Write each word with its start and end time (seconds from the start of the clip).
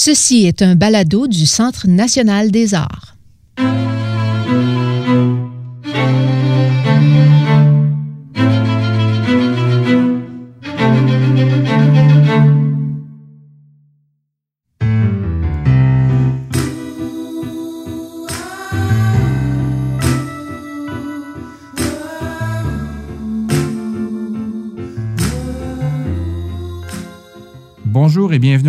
Ceci 0.00 0.46
est 0.46 0.62
un 0.62 0.76
balado 0.76 1.26
du 1.26 1.44
Centre 1.44 1.88
national 1.88 2.52
des 2.52 2.72
arts. 2.72 3.16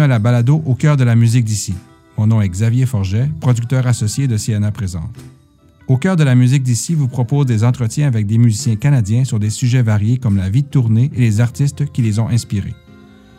À 0.02 0.07
la 0.07 0.20
balado 0.20 0.61
Au 0.66 0.75
cœur 0.75 0.97
de 0.97 1.04
la 1.04 1.16
musique 1.16 1.45
d'ici. 1.45 1.73
Mon 2.18 2.27
nom 2.27 2.41
est 2.41 2.49
Xavier 2.49 2.86
Forget, 2.86 3.30
producteur 3.40 3.88
associé 3.88 4.27
de 4.27 4.38
Siena 4.38 4.71
Présente. 4.71 5.16
Au 5.88 5.98
cœur 5.98 6.16
de 6.16 6.23
la 6.23 6.35
musique 6.35 6.63
d'ici 6.63 6.94
vous 6.94 7.07
propose 7.07 7.45
des 7.45 7.63
entretiens 7.63 8.07
avec 8.07 8.27
des 8.27 8.38
musiciens 8.38 8.76
canadiens 8.76 9.26
sur 9.26 9.40
des 9.40 9.49
sujets 9.49 9.81
variés 9.81 10.17
comme 10.17 10.38
la 10.38 10.49
vie 10.49 10.63
de 10.63 10.67
tournée 10.67 11.09
et 11.16 11.20
les 11.20 11.41
artistes 11.41 11.91
qui 11.91 12.02
les 12.02 12.20
ont 12.20 12.30
inspirés. 12.30 12.76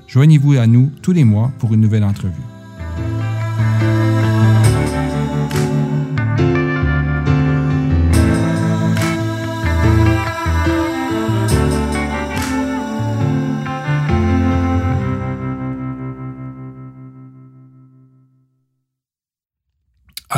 Joignez-vous 0.09 0.55
à 0.55 0.67
nous 0.67 0.91
tous 1.03 1.13
les 1.13 1.25
mois 1.25 1.53
pour 1.59 1.75
une 1.75 1.81
nouvelle 1.81 2.05
entrevue. 2.05 2.33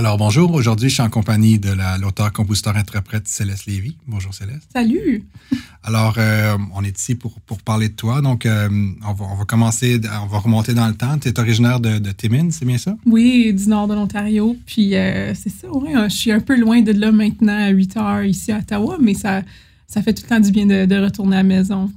Alors 0.05 0.19
bonjour, 0.19 0.53
aujourd'hui 0.53 0.89
je 0.89 0.95
suis 0.95 1.03
en 1.03 1.09
compagnie 1.09 1.61
de 1.61 1.71
l'auteur, 2.01 2.33
compositeur, 2.33 2.77
interprète 2.77 3.29
Céleste 3.29 3.67
Lévy. 3.67 3.97
Bonjour 4.09 4.35
Céleste. 4.35 4.69
Salut. 4.73 5.25
Alors 5.85 6.17
euh, 6.19 6.59
on 6.75 6.83
est 6.83 6.99
ici 6.99 7.15
pour, 7.15 7.41
pour 7.43 7.63
parler 7.63 7.89
de 7.89 7.95
toi. 7.95 8.21
Donc 8.21 8.45
euh, 8.45 8.69
on, 9.07 9.13
va, 9.13 9.25
on, 9.27 9.37
va, 9.37 9.45
commencer, 9.45 10.01
on 10.21 10.27
va 10.27 10.39
remonter 10.41 10.75
dans 10.75 10.89
le 10.89 10.95
temps. 10.95 11.17
Tu 11.21 11.29
es 11.29 11.39
originaire 11.39 11.79
de, 11.79 12.01
de 12.01 12.11
Timmins, 12.11 12.51
c'est 12.51 12.65
bien 12.65 12.79
ça? 12.79 12.97
Oui, 13.07 13.55
du 13.55 13.69
nord 13.69 13.87
de 13.87 13.95
l'Ontario. 13.95 14.57
Puis 14.67 14.97
euh, 14.97 15.35
c'est 15.35 15.51
ça, 15.51 15.71
ouais, 15.71 15.93
je 16.09 16.17
suis 16.17 16.33
un 16.33 16.41
peu 16.41 16.59
loin 16.59 16.81
de 16.81 16.91
là 16.91 17.13
maintenant 17.13 17.57
à 17.57 17.69
8 17.69 17.97
heures 17.97 18.25
ici 18.25 18.51
à 18.51 18.59
Ottawa, 18.59 18.97
mais 19.01 19.15
ça, 19.15 19.43
ça 19.87 20.03
fait 20.03 20.15
tout 20.15 20.25
le 20.25 20.31
temps 20.31 20.41
du 20.41 20.51
bien 20.51 20.67
de, 20.67 20.85
de 20.85 20.97
retourner 20.97 21.37
à 21.37 21.45
la 21.45 21.49
maison. 21.49 21.93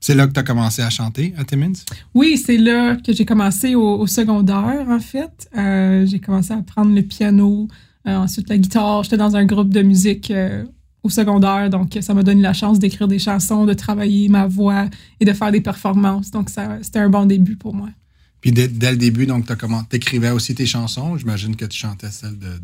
C'est 0.00 0.14
là 0.14 0.26
que 0.26 0.32
tu 0.32 0.40
as 0.40 0.42
commencé 0.42 0.80
à 0.80 0.88
chanter 0.88 1.34
à 1.36 1.44
Timmins? 1.44 1.72
Oui, 2.14 2.38
c'est 2.38 2.56
là 2.56 2.96
que 2.96 3.12
j'ai 3.12 3.26
commencé 3.26 3.74
au, 3.74 3.98
au, 3.98 4.06
secondaire, 4.06 4.86
en 4.88 4.98
fait. 4.98 5.48
Euh, 5.56 6.06
j'ai 6.06 6.18
commencé 6.18 6.52
à 6.52 6.56
apprendre 6.56 6.94
le 6.94 7.02
piano, 7.02 7.68
euh, 8.08 8.16
ensuite 8.16 8.48
la 8.48 8.56
guitare. 8.56 9.02
J'étais 9.04 9.18
dans 9.18 9.36
un 9.36 9.44
groupe 9.44 9.68
de 9.68 9.82
musique 9.82 10.30
euh, 10.30 10.64
au 11.02 11.10
secondaire, 11.10 11.68
donc 11.68 11.98
ça 12.00 12.14
m'a 12.14 12.22
donné 12.22 12.40
la 12.40 12.54
chance 12.54 12.78
d'écrire 12.78 13.08
des 13.08 13.18
chansons, 13.18 13.66
de 13.66 13.74
travailler 13.74 14.28
ma 14.30 14.46
voix 14.46 14.86
et 15.20 15.26
de 15.26 15.32
faire 15.34 15.52
des 15.52 15.60
performances. 15.60 16.30
Donc, 16.30 16.48
c'était 16.82 16.98
un 16.98 17.10
bon 17.10 17.26
début 17.26 17.56
pour 17.56 17.74
moi. 17.74 17.90
Puis 18.40 18.52
dès, 18.52 18.68
dès 18.68 18.92
le 18.92 18.96
début, 18.96 19.26
donc, 19.26 19.46
tu 19.46 19.96
écrivais 19.96 20.30
aussi 20.30 20.54
tes 20.54 20.66
chansons? 20.66 21.18
J'imagine 21.18 21.56
que 21.56 21.66
tu 21.66 21.78
chantais 21.78 22.10
celles 22.10 22.38
de, 22.38 22.58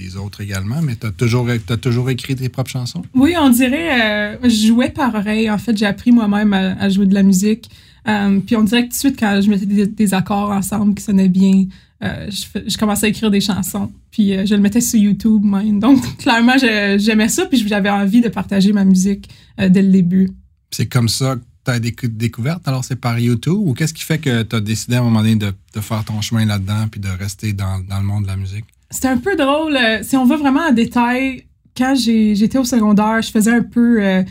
des 0.00 0.16
autres 0.16 0.40
également, 0.40 0.80
mais 0.82 0.96
tu 0.96 1.06
as 1.06 1.10
toujours, 1.10 1.48
as 1.48 1.76
toujours 1.76 2.10
écrit 2.10 2.34
tes 2.34 2.48
propres 2.48 2.70
chansons? 2.70 3.02
Oui, 3.14 3.34
on 3.38 3.50
dirait, 3.50 4.00
euh, 4.00 4.36
je 4.44 4.68
jouais 4.68 4.90
par 4.90 5.14
oreille. 5.14 5.50
En 5.50 5.58
fait, 5.58 5.76
j'ai 5.76 5.86
appris 5.86 6.12
moi-même 6.12 6.52
à, 6.52 6.72
à, 6.80 6.88
jouer 6.88 7.06
de 7.06 7.14
la 7.14 7.22
musique. 7.22 7.70
Euh, 8.08 8.40
puis 8.40 8.56
on 8.56 8.62
dirait 8.62 8.82
que 8.82 8.88
tout 8.88 8.94
de 8.94 8.98
suite, 8.98 9.20
quand 9.20 9.40
je 9.40 9.50
mettais 9.50 9.66
des, 9.66 9.86
des 9.86 10.14
accords 10.14 10.50
ensemble 10.50 10.94
qui 10.94 11.04
sonnaient 11.04 11.28
bien, 11.28 11.66
euh, 12.02 12.30
je, 12.30 12.60
je, 12.66 12.78
commençais 12.78 13.06
à 13.06 13.08
écrire 13.10 13.30
des 13.30 13.42
chansons. 13.42 13.92
Puis 14.10 14.32
je 14.46 14.54
le 14.54 14.60
mettais 14.60 14.80
sur 14.80 14.98
YouTube 14.98 15.44
même. 15.44 15.78
Donc, 15.78 16.00
clairement, 16.18 16.56
j'aimais 16.58 17.28
ça, 17.28 17.46
puis 17.46 17.62
j'avais 17.66 17.90
envie 17.90 18.22
de 18.22 18.28
partager 18.28 18.72
ma 18.72 18.84
musique 18.84 19.28
dès 19.58 19.82
le 19.82 19.90
début. 19.90 20.30
C'est 20.70 20.86
comme 20.86 21.08
ça 21.08 21.36
que 21.36 21.42
tu 21.64 21.70
as 21.70 21.78
décou 21.78 22.06
découverte, 22.08 22.66
alors 22.66 22.84
c'est 22.84 22.96
par 22.96 23.18
YouTube? 23.18 23.58
Ou 23.58 23.74
qu'est-ce 23.74 23.92
qui 23.92 24.04
fait 24.04 24.18
que 24.18 24.42
tu 24.42 24.56
as 24.56 24.60
décidé 24.60 24.96
à 24.96 25.00
un 25.00 25.02
moment 25.02 25.20
donné 25.20 25.36
de, 25.36 25.52
de 25.74 25.80
faire 25.80 26.02
ton 26.04 26.20
chemin 26.22 26.46
là-dedans 26.46 26.88
puis 26.90 27.00
de 27.00 27.08
rester 27.08 27.52
dans, 27.52 27.80
dans 27.86 27.98
le 27.98 28.06
monde 28.06 28.22
de 28.22 28.28
la 28.28 28.36
musique? 28.36 28.64
C'était 28.90 29.08
un 29.08 29.18
peu 29.18 29.36
drôle. 29.36 29.76
Euh, 29.76 30.00
si 30.02 30.16
on 30.16 30.24
va 30.24 30.36
vraiment 30.36 30.66
en 30.68 30.72
détail, 30.72 31.44
quand 31.76 31.94
j'étais 31.94 32.58
au 32.58 32.64
secondaire, 32.64 33.22
je 33.22 33.30
faisais 33.30 33.52
un 33.52 33.62
peu 33.62 34.02
euh, 34.02 34.22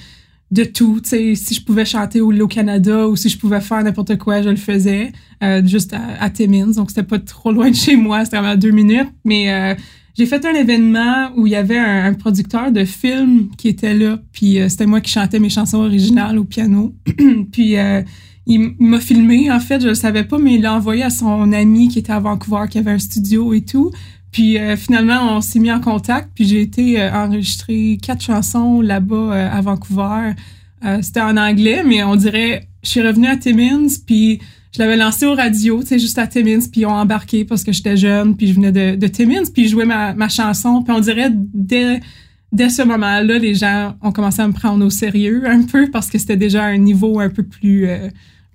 de 0.51 0.65
tout. 0.65 0.99
si 1.03 1.35
je 1.35 1.63
pouvais 1.63 1.85
chanter 1.85 2.19
au, 2.19 2.47
Canada 2.47 3.07
ou 3.07 3.15
si 3.15 3.29
je 3.29 3.37
pouvais 3.37 3.61
faire 3.61 3.81
n'importe 3.81 4.17
quoi, 4.17 4.41
je 4.41 4.49
le 4.49 4.57
faisais. 4.57 5.13
Euh, 5.41 5.65
juste 5.65 5.93
à, 5.93 6.01
à, 6.19 6.29
Timmins. 6.29 6.73
Donc, 6.75 6.89
c'était 6.89 7.03
pas 7.03 7.19
trop 7.19 7.53
loin 7.53 7.71
de 7.71 7.75
chez 7.75 7.95
moi. 7.95 8.25
C'était 8.25 8.37
vraiment 8.37 8.57
deux 8.57 8.71
minutes. 8.71 9.09
Mais 9.23 9.77
j'ai 10.17 10.25
fait 10.25 10.45
un 10.45 10.53
événement 10.53 11.31
où 11.37 11.47
il 11.47 11.53
y 11.53 11.55
avait 11.55 11.77
un, 11.77 12.07
un, 12.07 12.13
producteur 12.13 12.73
de 12.73 12.83
film 12.83 13.49
qui 13.57 13.69
était 13.69 13.93
là. 13.93 14.19
Puis 14.33 14.59
c'était 14.67 14.87
moi 14.87 14.99
qui 14.99 15.09
chantais 15.09 15.39
mes 15.39 15.49
chansons 15.49 15.77
originales 15.77 16.37
au 16.37 16.43
piano. 16.43 16.93
puis 17.53 17.77
il 18.49 18.73
m'a 18.79 18.99
filmé, 18.99 19.49
en 19.51 19.59
fait, 19.59 19.79
je 19.79 19.87
le 19.87 19.93
savais 19.93 20.23
pas, 20.23 20.39
mais 20.39 20.55
il 20.55 20.63
l'a 20.63 20.73
envoyé 20.73 21.03
à 21.03 21.11
son 21.11 21.53
ami 21.53 21.87
qui 21.87 21.99
était 21.99 22.11
à 22.11 22.19
Vancouver, 22.19 22.65
qui 22.69 22.79
avait 22.79 22.91
un 22.91 22.99
studio 22.99 23.53
et 23.53 23.61
tout. 23.61 23.91
Puis 24.31 24.57
euh, 24.57 24.75
finalement, 24.77 25.37
on 25.37 25.41
s'est 25.41 25.59
mis 25.59 25.71
en 25.71 25.79
contact, 25.79 26.29
puis 26.35 26.45
j'ai 26.45 26.61
été 26.61 27.01
euh, 27.01 27.11
enregistrer 27.11 27.97
quatre 28.01 28.21
chansons 28.21 28.81
là-bas 28.81 29.15
euh, 29.15 29.49
à 29.51 29.61
Vancouver. 29.61 30.33
C'était 31.01 31.19
en 31.19 31.35
anglais, 31.35 31.83
mais 31.85 32.03
on 32.03 32.15
dirait, 32.15 32.65
je 32.83 32.89
suis 32.89 33.01
revenue 33.01 33.27
à 33.27 33.35
Timmins, 33.35 33.89
puis 34.07 34.39
je 34.73 34.79
l'avais 34.79 34.95
lancé 34.95 35.25
au 35.25 35.35
radio, 35.35 35.81
tu 35.81 35.87
sais, 35.87 35.99
juste 35.99 36.17
à 36.17 36.25
Timmins, 36.25 36.61
puis 36.71 36.81
ils 36.81 36.85
ont 36.85 36.91
embarqué 36.91 37.43
parce 37.43 37.65
que 37.65 37.73
j'étais 37.73 37.97
jeune, 37.97 38.37
puis 38.37 38.47
je 38.47 38.53
venais 38.53 38.71
de, 38.71 38.95
de 38.95 39.07
Timmins, 39.07 39.43
puis 39.53 39.65
je 39.65 39.71
jouais 39.71 39.83
ma, 39.83 40.13
ma 40.13 40.29
chanson, 40.29 40.81
puis 40.81 40.93
on 40.95 41.01
dirait 41.01 41.31
dès 41.33 41.99
dès 42.53 42.69
ce 42.69 42.81
moment-là, 42.81 43.37
les 43.37 43.55
gens 43.55 43.95
ont 44.01 44.13
commencé 44.13 44.41
à 44.41 44.47
me 44.47 44.53
prendre 44.53 44.85
au 44.85 44.89
sérieux 44.89 45.43
un 45.45 45.63
peu 45.63 45.91
parce 45.91 46.09
que 46.09 46.17
c'était 46.17 46.37
déjà 46.37 46.63
un 46.63 46.77
niveau 46.77 47.19
un 47.19 47.29
peu 47.29 47.43
plus 47.43 47.87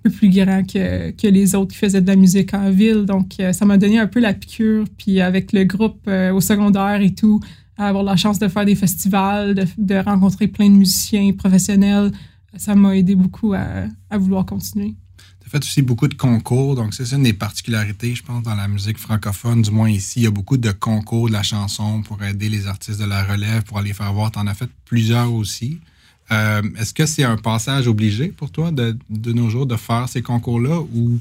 plus 0.09 0.29
grand 0.29 0.63
que, 0.63 1.11
que, 1.11 1.27
les 1.27 1.55
autres 1.55 1.73
qui 1.73 1.77
faisaient 1.77 2.01
de 2.01 2.07
la 2.07 2.15
musique 2.15 2.53
en 2.53 2.69
ville. 2.69 3.05
Donc, 3.05 3.33
euh, 3.39 3.53
ça 3.53 3.65
m'a 3.65 3.77
donné 3.77 3.99
un 3.99 4.07
peu 4.07 4.19
la 4.19 4.33
piqûre. 4.33 4.85
Puis 4.97 5.21
avec 5.21 5.53
le 5.53 5.63
groupe 5.63 6.01
euh, 6.07 6.33
au 6.33 6.41
secondaire 6.41 7.01
et 7.01 7.13
tout, 7.13 7.39
avoir 7.77 8.03
la 8.03 8.15
chance 8.15 8.39
de 8.39 8.47
faire 8.47 8.65
des 8.65 8.75
festivals, 8.75 9.55
de, 9.77 9.95
rencontrer 9.95 10.47
plein 10.47 10.69
de 10.69 10.75
musiciens 10.75 11.31
professionnels, 11.33 12.11
ça 12.55 12.75
m'a 12.75 12.95
aidé 12.95 13.15
beaucoup 13.15 13.53
à, 13.53 13.85
à 14.09 14.17
vouloir 14.17 14.45
continuer. 14.45 14.95
Tu 15.41 15.47
as 15.47 15.49
fait 15.49 15.63
aussi 15.63 15.81
beaucoup 15.81 16.07
de 16.07 16.15
concours, 16.15 16.75
donc 16.75 16.93
c'est 16.93 17.11
une 17.11 17.23
des 17.23 17.33
particularités, 17.33 18.15
je 18.15 18.23
pense, 18.23 18.43
dans 18.43 18.55
la 18.55 18.67
musique 18.67 18.97
francophone, 18.97 19.61
du 19.61 19.71
moins 19.71 19.89
ici. 19.89 20.21
Il 20.21 20.23
y 20.23 20.27
a 20.27 20.31
beaucoup 20.31 20.57
de 20.57 20.71
concours 20.71 21.27
de 21.27 21.33
la 21.33 21.43
chanson 21.43 22.01
pour 22.01 22.23
aider 22.23 22.49
les 22.49 22.65
artistes 22.67 22.99
de 22.99 23.05
la 23.05 23.23
relève, 23.23 23.63
pour 23.63 23.77
aller 23.77 23.93
faire 23.93 24.11
voir. 24.13 24.31
Tu 24.31 24.39
en 24.39 24.47
as 24.47 24.53
fait 24.53 24.69
plusieurs 24.85 25.33
aussi. 25.33 25.79
Euh, 26.31 26.61
Est-ce 26.79 26.93
que 26.93 27.05
c'est 27.05 27.23
un 27.23 27.37
passage 27.37 27.87
obligé 27.87 28.29
pour 28.29 28.51
toi 28.51 28.71
de, 28.71 28.97
nos 29.31 29.49
jours 29.49 29.65
de 29.65 29.75
faire 29.75 30.09
ces 30.09 30.21
concours-là 30.21 30.79
ou? 30.79 31.19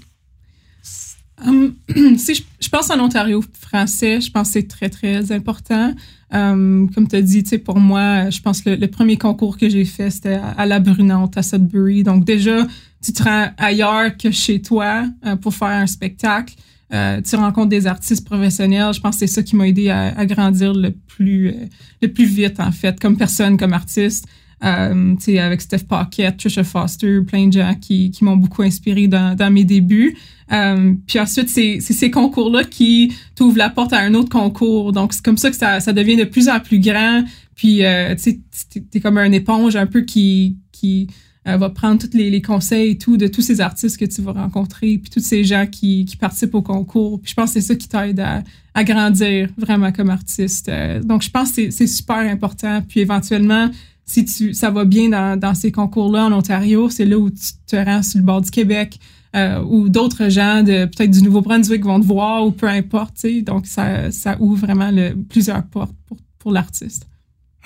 Um, 1.45 1.75
si 2.17 2.47
je, 2.61 2.69
pense 2.69 2.91
en 2.91 3.01
Ontario 3.01 3.43
français, 3.61 4.21
je 4.21 4.31
pense 4.31 4.49
que 4.49 4.53
c'est 4.55 4.69
très, 4.69 4.89
très 4.89 5.33
important. 5.33 5.95
Um, 6.31 6.91
comme 6.95 7.07
tu 7.09 7.17
as 7.17 7.23
dit, 7.23 7.43
pour 7.59 7.79
moi, 7.79 8.31
je 8.31 8.41
pense 8.41 8.63
que 8.63 8.71
le, 8.71 8.87
premier 8.89 9.17
concours 9.17 9.59
que 9.59 9.69
j'ai 9.69 9.85
fait, 9.85 10.11
c'était 10.11 10.41
à, 10.57 10.65
la 10.65 10.81
Brunante, 10.81 11.37
à 11.37 11.43
Sudbury. 11.43 12.03
Donc 12.03 12.25
déjà, 12.25 12.67
tu 13.03 13.13
te 13.13 13.23
rends 13.23 13.49
ailleurs 13.59 14.17
que 14.17 14.31
chez 14.31 14.63
toi 14.63 15.05
uh, 15.27 15.37
pour 15.37 15.55
faire 15.55 15.69
un 15.69 15.87
spectacle. 15.87 16.55
Uh, 16.93 17.21
tu 17.23 17.37
rencontres 17.37 17.71
des 17.71 17.87
artistes 17.87 18.25
professionnels. 18.25 18.95
Je 18.95 19.01
pense 19.01 19.17
que 19.17 19.27
c'est 19.27 19.35
ça 19.35 19.43
qui 19.43 19.57
m'a 19.57 19.69
aidé 19.69 19.91
à, 19.91 20.25
grandir 20.25 20.73
le 20.73 20.93
plus, 20.93 21.53
le 22.01 22.09
plus 22.09 22.27
vite, 22.27 22.61
en 22.61 22.73
fait, 22.73 22.99
comme 23.01 23.17
personne, 23.17 23.57
comme 23.59 23.73
artiste. 23.73 24.27
Euh, 24.65 25.15
avec 25.39 25.61
Steph 25.61 25.85
Pocket, 25.89 26.37
Trisha 26.37 26.65
Foster, 26.65 27.21
plein 27.27 27.49
de 27.49 27.53
gens 27.53 27.75
qui, 27.75 28.11
qui 28.11 28.25
m'ont 28.25 28.37
beaucoup 28.37 28.63
inspiré 28.63 29.09
dans, 29.09 29.37
dans 29.37 29.51
mes 29.51 29.65
débuts. 29.65 30.17
Euh, 30.53 30.95
puis 31.07 31.19
ensuite, 31.19 31.49
c'est 31.49 31.81
ces 31.81 32.11
concours-là 32.11 32.65
qui 32.65 33.13
t'ouvrent 33.35 33.59
la 33.59 33.71
porte 33.71 33.93
à 33.93 33.99
un 33.99 34.15
autre 34.15 34.31
concours. 34.31 34.93
Donc, 34.93 35.13
c'est 35.13 35.25
comme 35.25 35.37
ça 35.37 35.51
que 35.51 35.57
ça, 35.57 35.81
ça 35.81 35.93
devient 35.93 36.17
de 36.17 36.25
plus 36.25 36.49
en 36.49 36.61
plus 36.61 36.79
grand. 36.79 37.25
Puis, 37.55 37.85
euh, 37.85 38.15
tu 38.15 38.41
sais, 38.57 38.81
t'es 38.91 39.01
comme 39.01 39.19
un 39.19 39.33
éponge 39.33 39.77
un 39.77 39.87
peu 39.87 40.03
qui, 40.03 40.57
qui 40.73 41.09
euh, 41.47 41.57
va 41.57 41.71
prendre 41.71 42.01
tous 42.01 42.17
les, 42.17 42.31
les, 42.31 42.41
conseils 42.41 42.93
et 42.93 42.99
tout 42.99 43.17
de 43.17 43.27
tous 43.27 43.43
ces 43.43 43.61
artistes 43.61 43.99
que 43.99 44.07
tu 44.07 44.23
vas 44.23 44.33
rencontrer, 44.33 44.99
puis 44.99 45.11
tous 45.11 45.21
ces 45.21 45.45
gens 45.45 45.67
qui, 45.67 46.07
qui 46.07 46.17
participent 46.17 46.55
au 46.55 46.63
concours. 46.63 47.21
Puis 47.21 47.31
je 47.31 47.35
pense 47.35 47.53
que 47.53 47.61
c'est 47.61 47.67
ça 47.67 47.75
qui 47.75 47.87
t'aide 47.87 48.21
à, 48.21 48.43
à 48.73 48.83
grandir 48.83 49.49
vraiment 49.57 49.93
comme 49.93 50.11
artiste. 50.11 50.69
Euh, 50.69 51.03
donc, 51.03 51.23
je 51.23 51.31
pense 51.31 51.53
que 51.53 51.71
c'est 51.71 51.87
super 51.87 52.17
important. 52.17 52.83
Puis 52.89 53.01
éventuellement, 53.01 53.71
si 54.07 54.25
tu, 54.25 54.55
ça 54.55 54.71
va 54.71 54.85
bien 54.85 55.09
dans, 55.09 55.39
dans 55.39 55.55
ces 55.55 55.73
concours-là 55.73 56.27
en 56.27 56.33
Ontario, 56.33 56.91
c'est 56.91 57.05
là 57.05 57.19
où 57.19 57.31
tu 57.31 57.53
te 57.67 57.77
rends 57.77 58.03
sur 58.03 58.19
le 58.19 58.25
bord 58.25 58.43
du 58.43 58.51
Québec, 58.51 58.99
euh, 59.35 59.63
ou 59.65 59.89
d'autres 59.89 60.29
gens 60.29 60.63
de 60.63 60.85
peut-être 60.85 61.11
du 61.11 61.23
Nouveau-Brunswick 61.23 61.85
vont 61.85 62.01
te 62.01 62.07
voir, 62.07 62.47
ou 62.47 62.53
peu 62.53 62.69
importe. 62.69 63.27
Donc, 63.43 63.67
ça, 63.67 64.11
ça 64.13 64.37
ouvre 64.41 64.67
vraiment 64.67 64.91
le, 64.91 65.15
plusieurs 65.15 65.65
portes 65.65 65.95
pour, 66.07 66.19
pour 66.39 66.53
l'artiste. 66.53 67.07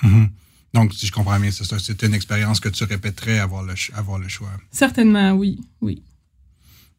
Mm 0.01 0.07
-hmm. 0.09 0.29
Donc, 0.73 0.93
si 0.93 1.05
je 1.07 1.11
comprends 1.11 1.39
bien, 1.39 1.51
c'est 1.51 2.03
une 2.03 2.13
expérience 2.13 2.59
que 2.59 2.69
tu 2.69 2.83
répéterais 2.83 3.39
avoir 3.39 3.63
le, 3.63 3.73
avoir 3.93 4.19
le 4.19 4.27
choix. 4.27 4.51
Certainement, 4.71 5.31
oui. 5.33 5.59
oui. 5.81 6.03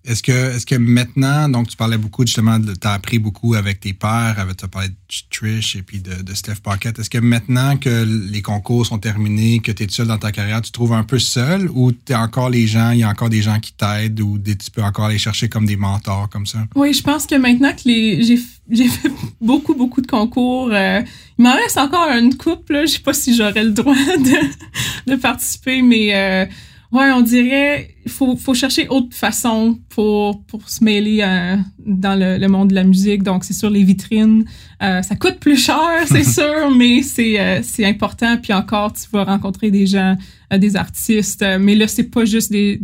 Est-ce 0.07 0.23
que, 0.23 0.57
est 0.57 0.65
que 0.65 0.77
maintenant, 0.77 1.49
donc 1.51 1.69
tu 1.69 1.77
parlais 1.77 1.99
beaucoup 1.99 2.25
justement, 2.25 2.59
tu 2.59 2.87
as 2.87 2.93
appris 2.93 3.19
beaucoup 3.19 3.55
avec 3.55 3.81
tes 3.81 3.93
pères, 3.93 4.47
tu 4.57 4.65
as 4.65 4.69
parlé 4.69 4.89
de 4.89 4.95
Trish 5.31 5.77
et 5.77 5.83
puis 5.83 6.01
de, 6.01 6.35
Steph 6.35 6.57
Pocket. 6.63 6.99
Est-ce 6.99 7.11
que 7.11 7.19
maintenant 7.19 7.77
que 7.77 8.05
les 8.31 8.41
concours 8.41 8.87
sont 8.87 8.99
terminés, 8.99 9.59
que 9.59 9.73
tu 9.73 9.83
es 9.83 9.89
seul 9.91 10.07
dans 10.07 10.17
ta 10.17 10.33
carrière, 10.33 10.63
tu 10.63 10.71
te 10.71 10.73
trouves 10.73 10.95
un 10.95 11.03
peu 11.03 11.19
seul 11.19 11.69
ou 11.75 11.93
tu 11.93 12.15
encore 12.15 12.49
les 12.49 12.67
gens, 12.67 12.93
il 12.93 13.01
y 13.01 13.03
a 13.03 13.11
encore 13.11 13.29
des 13.29 13.43
gens 13.43 13.61
qui 13.61 13.75
t'aident 13.75 14.21
ou 14.21 14.39
tu 14.39 14.71
peux 14.73 14.83
encore 14.83 15.07
aller 15.07 15.19
chercher 15.19 15.51
comme 15.51 15.67
des 15.67 15.77
mentors 15.77 16.31
comme 16.31 16.47
ça? 16.47 16.61
Oui, 16.75 16.95
je 16.95 17.03
pense 17.03 17.27
que 17.27 17.35
maintenant 17.35 17.73
que 17.73 17.83
les, 17.85 18.23
j'ai, 18.23 18.89
fait 18.89 19.13
beaucoup, 19.41 19.75
beaucoup 19.75 20.01
de 20.01 20.07
concours, 20.07 20.71
euh, 20.73 21.03
il 21.39 21.43
m'en 21.43 21.55
reste 21.55 21.77
encore 21.77 22.09
une 22.09 22.37
couple. 22.37 22.87
Je 22.87 22.93
sais 22.93 23.01
pas 23.01 23.13
si 23.13 23.37
j'aurais 23.37 23.65
le 23.65 23.73
droit 23.73 23.95
de, 23.95 25.11
de 25.11 25.17
participer, 25.17 25.83
mais. 25.83 26.15
Euh, 26.15 26.47
Ouais, 26.93 27.11
on 27.13 27.21
dirait 27.21 27.95
faut, 28.09 28.37
faut 28.37 28.55
chercher 28.55 28.89
autre 28.89 29.15
façon 29.15 29.79
pour, 29.91 30.43
pour 30.45 30.69
se 30.69 30.83
mêler 30.83 31.21
euh, 31.23 31.57
dans 31.79 32.19
le, 32.19 32.37
le, 32.37 32.49
monde 32.49 32.71
de 32.71 32.75
la 32.75 32.85
musique. 32.85 33.23
Donc, 33.23 33.45
c'est 33.45 33.53
sûr, 33.53 33.71
les 33.71 33.85
vitrines, 33.85 34.45
euh, 34.83 35.01
ça 35.03 35.15
coûte 35.15 35.37
plus 35.39 35.57
cher, 35.57 35.79
c'est 36.07 36.25
sûr, 36.25 36.71
mais 36.77 37.03
c'est 37.03 37.39
euh, 37.41 37.61
c'est 37.63 37.85
important. 37.85 38.37
Puis 38.39 38.53
encore, 38.53 38.93
tu 38.93 39.03
vas 39.13 39.25
rencontrer 39.25 39.71
des 39.71 39.87
gens, 39.87 40.17
des 40.53 40.77
artistes. 40.77 41.45
mais 41.61 41.75
là, 41.75 41.87
c'est 41.87 42.11
pas 42.11 42.25
juste 42.25 42.51
des, 42.51 42.81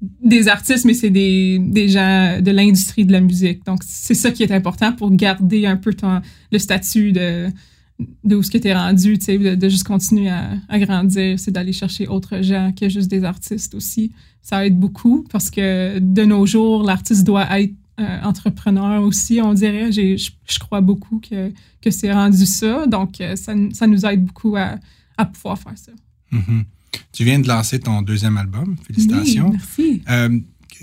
des 0.00 0.46
artistes, 0.46 0.84
mais 0.84 0.94
c'est 0.94 1.10
des, 1.10 1.58
des 1.60 1.88
gens 1.88 2.40
de 2.40 2.50
l'industrie 2.50 3.04
de 3.04 3.12
la 3.12 3.20
musique. 3.20 3.64
Donc, 3.66 3.80
c'est 3.84 4.14
ça 4.14 4.30
qui 4.30 4.44
est 4.44 4.52
important 4.52 4.92
pour 4.92 5.10
garder 5.10 5.66
un 5.66 5.76
peu 5.76 5.94
ton, 5.94 6.20
le 6.52 6.58
statut 6.58 7.12
de 7.12 7.48
d'où 8.24 8.42
ce 8.42 8.50
que 8.50 8.58
tu 8.58 8.68
es 8.68 8.74
rendu, 8.74 9.18
tu 9.18 9.24
sais, 9.24 9.38
de, 9.56 9.68
juste 9.68 9.84
continuer 9.84 10.28
à, 10.28 10.78
grandir, 10.78 11.38
c'est 11.38 11.50
d'aller 11.50 11.72
chercher 11.72 12.06
autres 12.06 12.42
gens 12.42 12.72
que 12.78 12.88
juste 12.88 13.08
des 13.08 13.24
artistes 13.24 13.74
aussi. 13.74 14.12
Ça 14.42 14.64
aide 14.64 14.78
beaucoup 14.78 15.24
parce 15.30 15.50
que 15.50 15.98
de 15.98 16.24
nos 16.24 16.46
jours, 16.46 16.84
l'artiste 16.84 17.24
doit 17.24 17.60
être 17.60 17.74
euh, 17.98 18.20
entrepreneur 18.22 19.02
aussi, 19.02 19.40
on 19.42 19.52
dirait. 19.54 19.90
Je 19.90 20.58
crois 20.60 20.80
beaucoup 20.80 21.18
que, 21.18 21.52
que 21.82 21.90
c'est 21.90 22.12
rendu 22.12 22.46
ça. 22.46 22.86
Donc, 22.86 23.20
euh, 23.20 23.34
ça, 23.34 23.54
ça, 23.72 23.86
nous 23.88 24.06
aide 24.06 24.24
beaucoup 24.24 24.56
à, 24.56 24.76
à 25.16 25.24
pouvoir 25.24 25.58
faire 25.58 25.76
ça. 25.76 25.92
Mm-hmm. 26.32 26.64
Tu 27.12 27.24
viens 27.24 27.40
de 27.40 27.48
lancer 27.48 27.80
ton 27.80 28.02
deuxième 28.02 28.36
album. 28.36 28.76
Félicitations. 28.86 29.50
merci. 29.50 30.02
Euh, 30.08 30.38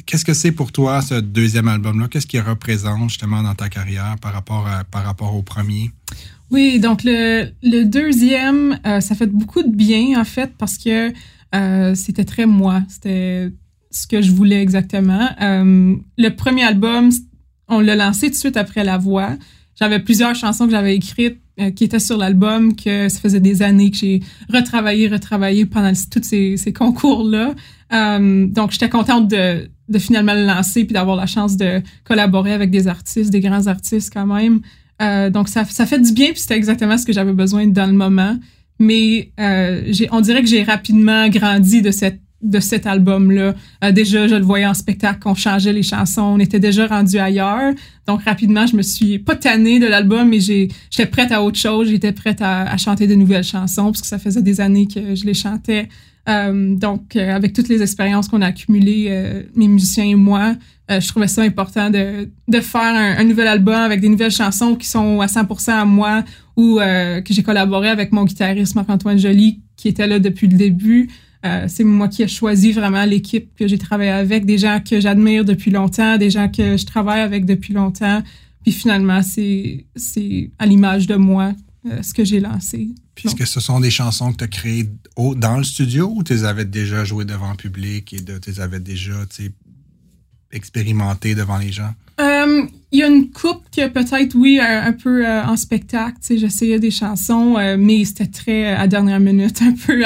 qu'est-ce 0.06 0.26
que 0.26 0.34
c'est 0.34 0.52
pour 0.52 0.72
toi, 0.72 1.02
ce 1.02 1.16
deuxième 1.16 1.68
album-là? 1.68 2.08
Qu'est-ce 2.10 2.28
qu'il 2.28 2.42
représente 2.42 3.10
justement 3.10 3.42
dans 3.42 3.56
ta 3.56 3.70
carrière 3.70 4.18
par 4.22 4.34
rapport, 4.34 4.68
à, 4.68 4.84
par 4.84 5.06
rapport 5.06 5.36
au 5.36 5.42
premier? 5.42 5.92
Oui, 6.52 6.80
donc 6.80 7.04
le, 7.04 7.84
deuxième, 7.84 8.80
euh, 8.86 9.00
ça 9.00 9.16
fait 9.16 9.28
beaucoup 9.28 9.64
de 9.64 9.76
bien, 9.76 10.20
en 10.20 10.24
fait, 10.24 10.52
parce 10.58 10.78
que 10.78 11.12
euh, 11.56 11.96
c'était 11.96 12.26
très 12.26 12.46
moi. 12.46 12.84
C'était 12.88 13.52
ce 13.92 14.08
que 14.08 14.22
je 14.22 14.32
voulais 14.32 14.62
exactement. 14.62 15.30
Euh, 15.42 15.96
le 16.18 16.30
premier 16.30 16.64
album, 16.64 17.10
on 17.68 17.80
l'a 17.80 17.96
lancé 17.96 18.28
tout 18.28 18.34
de 18.34 18.38
suite 18.38 18.58
après 18.58 18.84
La 18.84 18.98
Voix. 18.98 19.32
J'avais 19.80 20.00
plusieurs 20.00 20.36
chansons 20.36 20.66
que 20.66 20.72
j'avais 20.72 20.96
écrites 20.96 21.40
qui 21.76 21.86
étaient 21.86 22.00
sur 22.00 22.18
l'album, 22.18 22.76
que 22.76 23.08
ça 23.08 23.18
faisait 23.22 23.40
des 23.40 23.62
années 23.62 23.90
que 23.90 23.96
j'ai 23.96 24.22
retravaillé, 24.50 25.08
retravaillé 25.08 25.66
pendant 25.66 25.94
tous 26.12 26.22
ces, 26.22 26.58
ces 26.58 26.74
concours-là. 26.74 27.56
donc, 27.90 28.72
j'étais 28.72 28.90
contente 28.90 29.30
de, 29.30 29.70
de 29.88 30.00
finalement 30.00 30.34
le 30.34 30.46
lancer 30.46 30.84
puis 30.84 30.94
d'avoir 30.94 31.16
la 31.16 31.28
chance 31.28 31.56
de 31.56 31.82
collaborer 32.04 32.54
avec 32.54 32.72
des 32.72 32.88
artistes, 32.88 33.32
des 33.32 33.40
grands 33.40 33.68
artistes 33.68 34.12
quand 34.14 34.26
même. 34.26 34.62
Euh, 35.02 35.30
donc, 35.30 35.50
ça, 35.50 35.66
ça 35.66 35.86
fait 35.86 36.00
du 36.00 36.14
bien, 36.14 36.32
puis 36.32 36.40
c'était 36.40 36.56
exactement 36.56 36.98
ce 36.98 37.06
que 37.06 37.14
j'avais 37.14 37.34
besoin 37.34 37.68
dans 37.68 37.86
le 37.86 37.94
moment. 37.94 38.38
Mais 38.80 39.32
euh, 39.40 39.94
on 40.12 40.22
dirait 40.22 40.42
que 40.42 40.50
j'ai 40.50 40.64
rapidement 40.64 41.28
grandi 41.30 41.82
de 41.82 41.92
cette 41.92 42.20
de 42.42 42.60
cet 42.60 42.86
album-là. 42.86 43.56
Euh, 43.84 43.92
déjà, 43.92 44.28
je 44.28 44.36
le 44.36 44.44
voyais 44.44 44.68
en 44.68 44.76
spectacle, 44.76 45.22
on 45.26 45.34
changeait 45.34 45.74
les 45.74 45.82
chansons, 45.82 46.22
on 46.22 46.40
était 46.40 46.60
déjà 46.60 46.86
rendu 46.86 47.18
ailleurs. 47.18 47.74
Donc, 48.06 48.22
rapidement, 48.24 48.68
je 48.68 48.76
me 48.76 48.84
suis 48.84 49.18
pas 49.18 49.36
tannée 49.36 49.80
de 49.80 49.88
l'album, 49.88 50.30
mais 50.30 50.40
j'étais 50.40 51.08
prête 51.08 51.32
à 51.32 51.42
autre 51.42 51.58
chose. 51.58 51.90
J'étais 51.90 52.12
prête 52.12 52.44
à, 52.44 52.70
à, 52.70 52.78
chanter 52.78 53.08
de 53.08 53.16
nouvelles 53.16 53.44
chansons, 53.44 53.86
parce 53.86 54.02
que 54.02 54.08
ça 54.08 54.20
faisait 54.20 54.44
des 54.44 54.62
années 54.62 54.86
que 54.86 55.16
je 55.16 55.26
les 55.26 55.34
chantais. 55.34 55.90
Euh, 56.28 56.76
donc, 56.76 57.16
euh, 57.16 57.36
avec 57.36 57.54
toutes 57.54 57.70
les 57.70 57.82
expériences 57.82 58.28
qu'on 58.28 58.42
a 58.42 58.48
accumulées, 58.48 59.08
euh, 59.10 59.44
mes 59.56 59.68
musiciens 59.68 60.06
et 60.06 60.16
moi, 60.16 60.56
je 60.90 61.08
trouvais 61.08 61.28
ça 61.28 61.42
important 61.42 61.90
de, 61.90 62.30
de 62.48 62.60
faire 62.60 62.82
un, 62.82 63.24
nouvel 63.24 63.48
album 63.48 63.76
avec 63.76 64.02
des 64.02 64.10
nouvelles 64.10 64.32
chansons 64.32 64.76
qui 64.76 64.88
sont 64.88 65.20
à 65.22 65.26
100% 65.26 65.72
à 65.72 65.86
moi 65.86 66.24
ou 66.56 66.78
que 66.78 67.34
j'ai 67.34 67.44
collaboré 67.44 67.90
avec 67.90 68.12
mon 68.12 68.24
guitariste 68.24 68.76
Marc-Antoine 68.76 69.18
Joly 69.18 69.62
qui 69.76 69.88
était 69.88 70.08
là 70.08 70.20
depuis 70.20 70.48
le 70.48 70.58
début. 70.58 71.10
c'est 71.68 71.84
moi 71.84 72.08
qui 72.08 72.22
ai 72.22 72.28
choisi 72.28 72.72
vraiment 72.72 73.04
l'équipe 73.04 73.50
que 73.58 73.68
j'ai 73.68 73.80
travaillé 73.80 74.12
avec, 74.12 74.46
des 74.46 74.60
gens 74.60 74.80
que 74.80 75.00
j'admire 75.00 75.44
depuis 75.44 75.72
longtemps, 75.72 76.18
des 76.18 76.30
gens 76.30 76.50
que 76.50 76.78
je 76.78 76.86
travaille 76.86 77.22
avec 77.22 77.46
depuis 77.46 77.74
longtemps. 77.74 78.22
Puis 78.64 78.72
finalement, 78.72 79.22
c'est 79.24 79.86
à 80.60 80.66
l'image 80.68 81.08
de 81.08 81.16
moi 81.16 81.54
ce 82.02 82.14
que 82.14 82.24
j'ai 82.24 82.40
lancé. 82.40 82.90
Puis 83.16 83.30
est-ce 83.30 83.36
que 83.36 83.46
ce 83.46 83.60
sont 83.60 83.80
des 83.80 83.92
chansons 83.92 84.34
que 84.34 84.38
tu 84.38 84.44
as 84.44 84.48
créées 84.48 84.90
dans 85.18 85.58
le 85.58 85.64
studio 85.64 86.12
ou 86.14 86.24
tu 86.24 86.34
les 86.34 86.44
avais 86.44 86.66
déjà 86.66 87.06
jouées 87.06 87.26
devant 87.26 87.52
le 87.52 87.56
public 87.56 88.14
et 88.14 88.24
tu 88.24 88.50
les 88.50 88.60
avais 88.60 88.80
déjà 88.80 89.14
expérimentées 90.56 91.36
devant 91.36 91.58
les 91.58 91.72
gens? 91.72 91.92
Euh, 92.20 92.64
il 92.92 93.00
y 93.00 93.04
a 93.04 93.08
une 93.08 93.30
coupe 93.30 93.64
que 93.76 93.88
peut-être, 93.88 94.36
oui, 94.36 94.60
un, 94.62 94.94
peu 94.94 95.26
euh, 95.26 95.44
en 95.44 95.58
spectacle. 95.58 96.18
J'essayais 96.30 96.80
des 96.80 96.92
chansons, 96.92 97.58
euh, 97.58 97.76
mais 97.78 98.06
c'était 98.06 98.28
très 98.28 98.68
à 98.68 98.88
dernière 98.88 99.20
minute, 99.20 99.62
un 99.62 99.74
peu. 99.74 100.02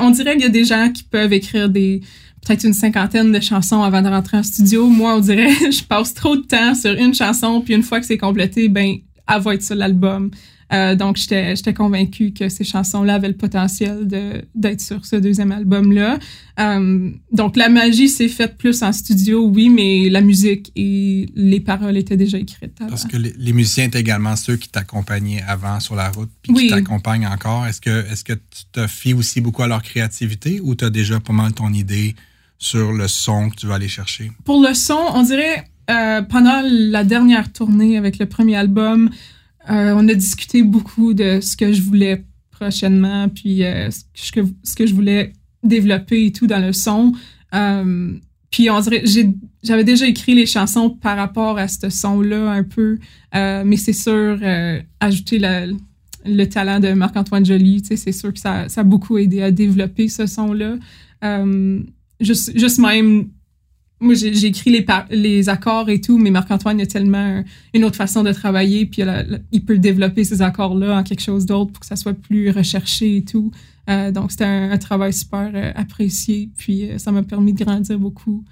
on 0.00 0.10
dirait 0.10 0.32
qu'il 0.32 0.42
y 0.42 0.46
a 0.46 0.48
des 0.48 0.64
gens 0.64 0.90
qui 0.92 1.04
peuvent 1.04 1.32
écrire 1.32 1.68
des 1.68 2.00
peut-être 2.44 2.64
une 2.64 2.74
cinquantaine 2.74 3.30
de 3.30 3.38
chansons 3.38 3.84
avant 3.84 4.02
de 4.02 4.08
rentrer 4.08 4.38
en 4.38 4.42
studio. 4.42 4.88
Moi, 4.88 5.14
on 5.14 5.20
dirait, 5.20 5.50
je 5.70 5.84
passe 5.84 6.12
trop 6.12 6.36
de 6.36 6.42
temps 6.42 6.74
sur 6.74 6.92
une 6.92 7.14
chanson, 7.14 7.60
puis 7.60 7.74
une 7.74 7.84
fois 7.84 8.00
que 8.00 8.06
c'est 8.06 8.18
complété, 8.18 8.68
ben, 8.68 8.96
elle 9.28 9.40
va 9.40 9.54
être 9.54 9.62
sur 9.62 9.74
l'album. 9.74 10.30
Euh, 10.72 10.94
donc, 10.94 11.18
j'étais 11.18 11.74
convaincue 11.74 12.32
que 12.32 12.48
ces 12.48 12.64
chansons-là 12.64 13.16
avaient 13.16 13.28
le 13.28 13.36
potentiel 13.36 14.06
d'être 14.54 14.80
sur 14.80 15.04
ce 15.04 15.16
deuxième 15.16 15.52
album-là. 15.52 16.18
Euh, 16.60 17.10
donc, 17.30 17.56
la 17.56 17.68
magie 17.68 18.08
s'est 18.08 18.28
faite 18.28 18.56
plus 18.56 18.82
en 18.82 18.92
studio, 18.92 19.46
oui, 19.46 19.68
mais 19.68 20.08
la 20.08 20.22
musique 20.22 20.72
et 20.74 21.26
les 21.34 21.60
paroles 21.60 21.98
étaient 21.98 22.16
déjà 22.16 22.38
écrites 22.38 22.80
avant. 22.80 22.88
Parce 22.88 23.04
que 23.04 23.18
les, 23.18 23.52
musiciens 23.52 23.84
étaient 23.84 24.00
également 24.00 24.34
ceux 24.34 24.56
qui 24.56 24.70
t'accompagnaient 24.70 25.42
avant 25.46 25.78
sur 25.78 25.94
la 25.94 26.08
route, 26.10 26.30
puis 26.42 26.54
qui 26.54 26.68
t'accompagnent 26.68 27.26
encore. 27.26 27.66
Est-ce 27.66 27.80
que, 27.80 28.10
est 28.10 28.24
que 28.24 28.32
tu 28.32 28.64
te 28.72 28.86
fies 28.86 29.12
aussi 29.12 29.42
beaucoup 29.42 29.62
à 29.62 29.66
leur 29.66 29.82
créativité 29.82 30.60
ou 30.62 30.74
tu 30.74 30.86
as 30.86 30.90
déjà 30.90 31.20
pas 31.20 31.34
mal 31.34 31.52
ton 31.52 31.70
idée 31.72 32.16
sur 32.56 32.92
le 32.92 33.08
son 33.08 33.50
que 33.50 33.56
tu 33.56 33.66
vas 33.66 33.74
aller 33.74 33.88
chercher? 33.88 34.32
Pour 34.44 34.62
le 34.66 34.72
son, 34.72 34.98
on 35.12 35.22
dirait... 35.22 35.64
Euh, 35.90 36.22
pendant 36.22 36.62
la 36.64 37.04
dernière 37.04 37.52
tournée 37.52 37.96
avec 37.96 38.18
le 38.18 38.26
premier 38.26 38.56
album, 38.56 39.10
euh, 39.70 39.94
on 39.96 40.08
a 40.08 40.14
discuté 40.14 40.62
beaucoup 40.62 41.12
de 41.14 41.40
ce 41.40 41.56
que 41.56 41.72
je 41.72 41.82
voulais 41.82 42.24
prochainement, 42.50 43.28
puis 43.28 43.64
euh, 43.64 43.90
ce, 44.14 44.32
que, 44.32 44.86
je 44.86 44.94
voulais 44.94 45.32
développer 45.62 46.26
et 46.26 46.32
tout 46.32 46.46
dans 46.46 46.60
le 46.60 46.72
son. 46.72 47.12
Puis 48.50 48.68
on 48.68 48.80
dirait, 48.80 49.02
j'avais 49.62 49.84
déjà 49.84 50.06
écrit 50.06 50.34
les 50.34 50.46
chansons 50.46 50.90
par 50.90 51.16
rapport 51.16 51.58
à 51.58 51.68
ce 51.68 51.88
son-là 51.88 52.50
un 52.50 52.62
peu, 52.62 52.98
mais 53.32 53.76
c'est 53.76 53.94
sûr, 53.94 54.38
ajouter 55.00 55.40
le 56.24 56.44
talent 56.46 56.78
de 56.78 56.92
Marc-Antoine 56.92 57.46
Joly, 57.46 57.82
c'est 57.84 58.12
sûr 58.12 58.32
que 58.32 58.38
ça, 58.38 58.66
a 58.74 58.82
beaucoup 58.82 59.16
aidé 59.16 59.42
à 59.42 59.50
développer 59.50 60.08
ce 60.08 60.26
son-là. 60.26 60.76
juste 62.20 62.78
même 62.78 63.28
moi, 64.02 64.14
j'ai 64.14 64.44
écrit 64.46 64.70
les, 64.70 64.86
les 65.10 65.48
accords 65.48 65.88
et 65.88 66.00
tout, 66.00 66.18
mais 66.18 66.30
Marc-Antoine 66.30 66.80
a 66.80 66.86
tellement 66.86 67.42
une 67.72 67.84
autre 67.84 67.96
façon 67.96 68.22
de 68.22 68.32
travailler, 68.32 68.86
puis 68.86 69.02
il 69.52 69.64
peut 69.64 69.78
développer 69.78 70.24
ces 70.24 70.42
accords-là 70.42 70.98
en 70.98 71.02
quelque 71.02 71.22
chose 71.22 71.46
d'autre 71.46 71.72
pour 71.72 71.80
que 71.80 71.86
ça 71.86 71.96
soit 71.96 72.14
plus 72.14 72.50
recherché 72.50 73.18
et 73.18 73.24
tout. 73.24 73.52
Euh, 73.88 74.12
donc, 74.12 74.30
c'était 74.30 74.44
un, 74.44 74.78
travail 74.78 75.12
super 75.12 75.50
euh, 75.54 75.72
apprécié, 75.74 76.50
puis 76.56 76.90
euh, 76.90 76.98
ça 76.98 77.10
m'a 77.10 77.22
permis 77.22 77.52
de 77.52 77.64
grandir 77.64 77.98
beaucoup, 77.98 78.44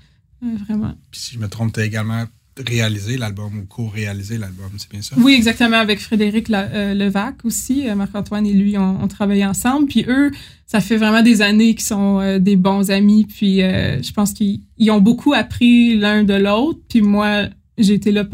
vraiment. 0.42 0.95
Puis 1.11 1.21
si 1.21 1.35
je 1.35 1.38
me 1.38 1.49
trompe, 1.49 1.76
également 1.78 2.25
réalisé 2.59 3.16
l'album 3.16 3.59
ou 3.59 3.66
co-réalisé 3.66 4.38
l'album, 4.38 4.71
c'est 4.76 4.90
bien 4.90 5.02
ça? 5.02 5.16
Oui, 5.19 5.35
exactement, 5.35 5.76
avec 5.76 6.00
Frédéric 6.00 6.49
Levac 6.49 7.45
aussi. 7.45 7.85
Marc-Antoine 7.95 8.47
et 8.47 8.52
lui 8.52 8.76
ont, 8.76 9.09
travaillé 9.09 9.45
ensemble. 9.47 9.87
Puis 9.87 10.04
eux, 10.09 10.30
ça 10.66 10.80
fait 10.80 10.97
vraiment 10.97 11.23
des 11.23 11.42
années 11.42 11.75
qu'ils 11.75 11.87
sont 11.87 12.21
euh, 12.21 12.38
des 12.38 12.57
bons 12.57 12.90
amis. 12.90 13.26
Puis 13.26 13.62
euh, 13.62 14.02
je 14.02 14.12
pense 14.12 14.33
qu'ils 14.33 14.90
ont 14.90 15.00
beaucoup 15.00 15.33
appris 15.33 15.97
l'un 15.99 16.23
de 16.23 16.35
l'autre. 16.35 16.80
Puis 16.88 17.02
moi, 17.02 17.49
j'ai 17.78 17.95
été 17.95 18.12
là 18.12 18.25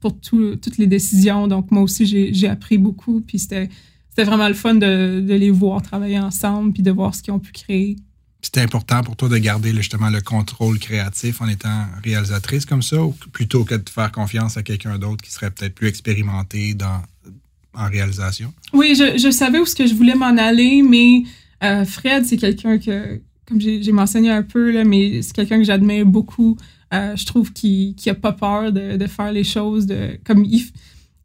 pour, 0.00 0.20
toutes 0.20 0.78
les 0.78 0.86
décisions. 0.86 1.46
Donc 1.46 1.70
moi 1.70 1.82
aussi, 1.82 2.06
j'ai 2.06 2.48
appris 2.48 2.78
beaucoup. 2.78 3.20
Puis 3.20 3.38
c'était 3.38 3.68
vraiment 4.18 4.48
le 4.48 4.54
fun 4.54 4.74
de, 4.74 5.24
les 5.26 5.50
voir 5.50 5.82
travailler 5.82 6.18
ensemble 6.18 6.72
puis 6.72 6.82
de 6.82 6.90
voir 6.90 7.14
ce 7.14 7.22
qu'ils 7.22 7.32
ont 7.32 7.38
pu 7.38 7.52
créer. 7.52 7.96
C'était 8.42 8.60
important 8.60 9.02
pour 9.02 9.16
toi 9.16 9.28
de 9.28 9.36
garder 9.36 9.74
justement 9.74 10.08
le 10.08 10.20
contrôle 10.20 10.78
créatif 10.78 11.40
en 11.42 11.48
étant 11.48 11.86
réalisatrice 12.02 12.64
comme 12.64 12.82
ça, 12.82 13.02
ou 13.02 13.12
plutôt 13.32 13.64
que 13.64 13.74
de 13.74 13.88
faire 13.88 14.10
confiance 14.10 14.56
à 14.56 14.62
quelqu'un 14.62 14.98
d'autre 14.98 15.22
qui 15.22 15.30
serait 15.30 15.50
peut-être 15.50 15.74
plus 15.74 15.88
expérimenté 15.88 16.74
dans, 16.74 17.02
en 17.74 17.88
réalisation? 17.88 18.52
Oui, 18.72 18.94
je, 18.94 19.30
savais 19.30 19.58
où 19.58 19.66
ce 19.66 19.74
que 19.74 19.86
je 19.86 19.94
voulais 19.94 20.14
m'en 20.14 20.36
aller, 20.36 20.82
mais 20.82 21.22
euh, 21.62 21.84
Fred, 21.84 22.24
c'est 22.24 22.36
quelqu'un 22.36 22.78
que, 22.78 23.20
comme 23.46 23.60
j'ai 23.60 23.92
mentionné 23.92 24.30
un 24.30 24.42
peu, 24.42 24.70
là, 24.70 24.84
mais 24.84 25.22
c'est 25.22 25.34
quelqu'un 25.34 25.58
que 25.58 25.64
j'admire 25.64 26.06
beaucoup. 26.06 26.56
Euh, 26.92 27.14
je 27.14 27.24
trouve 27.26 27.52
qu'il 27.52 27.94
n'a 28.04 28.14
pas 28.14 28.32
peur 28.32 28.72
de, 28.72 28.96
de, 28.96 29.06
faire 29.06 29.32
les 29.32 29.44
choses. 29.44 29.86
De, 29.86 30.18
comme 30.24 30.44
il, 30.44 30.66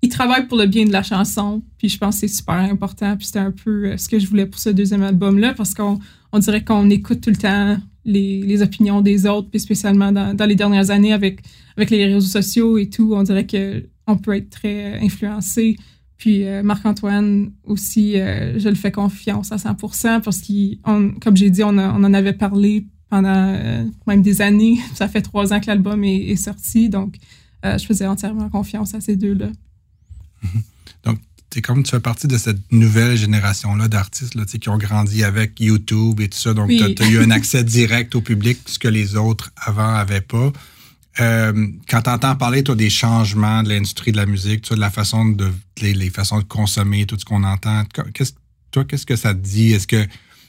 il, 0.01 0.09
travaille 0.09 0.47
pour 0.47 0.57
le 0.57 0.67
bien 0.67 0.85
de 0.85 0.91
la 0.91 1.01
chanson. 1.01 1.63
Puis 1.79 1.89
je 1.89 1.97
pense 1.97 2.15
que 2.15 2.27
c'est 2.27 2.35
super 2.35 2.55
important. 2.55 3.17
Puis 3.17 3.27
c'était 3.27 3.39
un 3.39 3.51
peu 3.51 3.85
euh, 3.85 3.97
ce 3.97 4.07
que 4.07 4.19
je 4.19 4.27
voulais 4.27 4.45
pour 4.45 4.59
ce 4.59 4.69
deuxième 4.69 5.01
album-là, 5.01 5.53
parce 5.53 5.73
qu'on 5.73 5.99
on 6.35 6.39
dirait 6.39 6.65
qu'on 6.65 6.89
écoute 6.89 7.21
tout 7.21 7.29
le 7.29 7.37
temps 7.37 7.77
les, 8.03 8.41
les, 8.41 8.61
opinions 8.61 8.99
des 8.99 9.25
autres, 9.25 9.49
puis 9.49 9.59
spécialement 9.59 10.11
dans, 10.11 10.35
dans, 10.35 10.45
les 10.45 10.55
dernières 10.55 10.91
années 10.91 11.13
avec, 11.13 11.39
avec 11.77 11.89
les 11.89 12.05
réseaux 12.05 12.27
sociaux 12.27 12.77
et 12.77 12.89
tout, 12.89 13.13
on 13.15 13.23
dirait 13.23 13.47
qu'on 13.47 14.17
peut 14.17 14.35
être 14.35 14.49
très 14.49 14.99
influencé. 15.01 15.77
Puis 16.17 16.45
euh, 16.45 16.61
Marc-Antoine 16.61 17.51
aussi, 17.63 18.19
euh, 18.19 18.59
je 18.59 18.67
le 18.67 18.75
fais 18.75 18.91
confiance 18.91 19.53
à 19.53 19.55
100% 19.55 20.21
parce 20.21 20.41
qu'on, 20.41 21.13
comme 21.21 21.37
j'ai 21.37 21.49
dit, 21.49 21.63
on, 21.63 21.77
on, 21.77 22.03
en 22.03 22.13
avait 22.13 22.33
parlé 22.33 22.85
pendant 23.09 23.55
euh, 23.55 23.85
même 24.05 24.21
des 24.21 24.41
années. 24.41 24.77
Ça 24.93 25.07
fait 25.07 25.21
trois 25.21 25.53
ans 25.53 25.61
que 25.61 25.67
l'album 25.67 26.03
est, 26.03 26.35
sorti, 26.35 26.89
donc 26.89 27.15
je 27.63 27.83
faisais 27.83 28.05
entièrement 28.05 28.49
confiance 28.49 28.93
à 28.93 28.99
ces 28.99 29.15
deux-là. 29.15 29.47
C'est 31.55 31.61
comme 31.61 31.83
tu 31.83 31.91
fais 31.91 32.01
partie 32.01 32.27
de 32.27 32.37
cette 32.37 32.69
nouvelle 32.73 33.15
génération-là 33.15 33.87
d'artistes 33.87 34.35
là, 34.35 34.43
qui 34.43 34.67
ont 34.67 34.77
grandi 34.77 35.23
avec 35.23 35.57
YouTube 35.61 36.19
et 36.19 36.27
tout 36.27 36.37
ça. 36.37 36.53
Donc, 36.53 36.67
oui. 36.67 36.93
tu 36.93 37.01
as, 37.01 37.07
eu 37.07 37.19
un 37.19 37.31
accès 37.31 37.63
direct 37.77 38.13
au 38.13 38.19
public, 38.19 38.59
ce 38.65 38.77
que 38.77 38.89
les 38.89 39.15
autres 39.15 39.53
avant 39.55 39.93
n'avaient 39.93 40.19
pas. 40.19 40.51
Euh, 41.21 41.67
quand 41.89 42.01
tu 42.01 42.09
entends 42.09 42.35
parler, 42.35 42.61
toi, 42.61 42.75
des 42.75 42.89
changements 42.89 43.63
de 43.63 43.69
l'industrie 43.69 44.11
de 44.11 44.17
la 44.17 44.25
musique, 44.25 44.69
de 44.69 44.75
la 44.75 44.89
façon 44.89 45.27
de, 45.27 45.49
les, 45.81 45.93
les 45.93 46.09
façons 46.09 46.39
de 46.39 46.43
consommer, 46.43 47.05
tout 47.05 47.17
ce 47.17 47.23
qu'on 47.23 47.45
entend, 47.45 47.83
qu'est-ce, 48.13 48.33
toi, 48.71 48.83
qu'est-ce 48.83 49.05
que 49.05 49.15
ça 49.15 49.33
te 49.33 49.39
dit? 49.39 49.71
Est-ce 49.71 49.87
que 49.87 50.05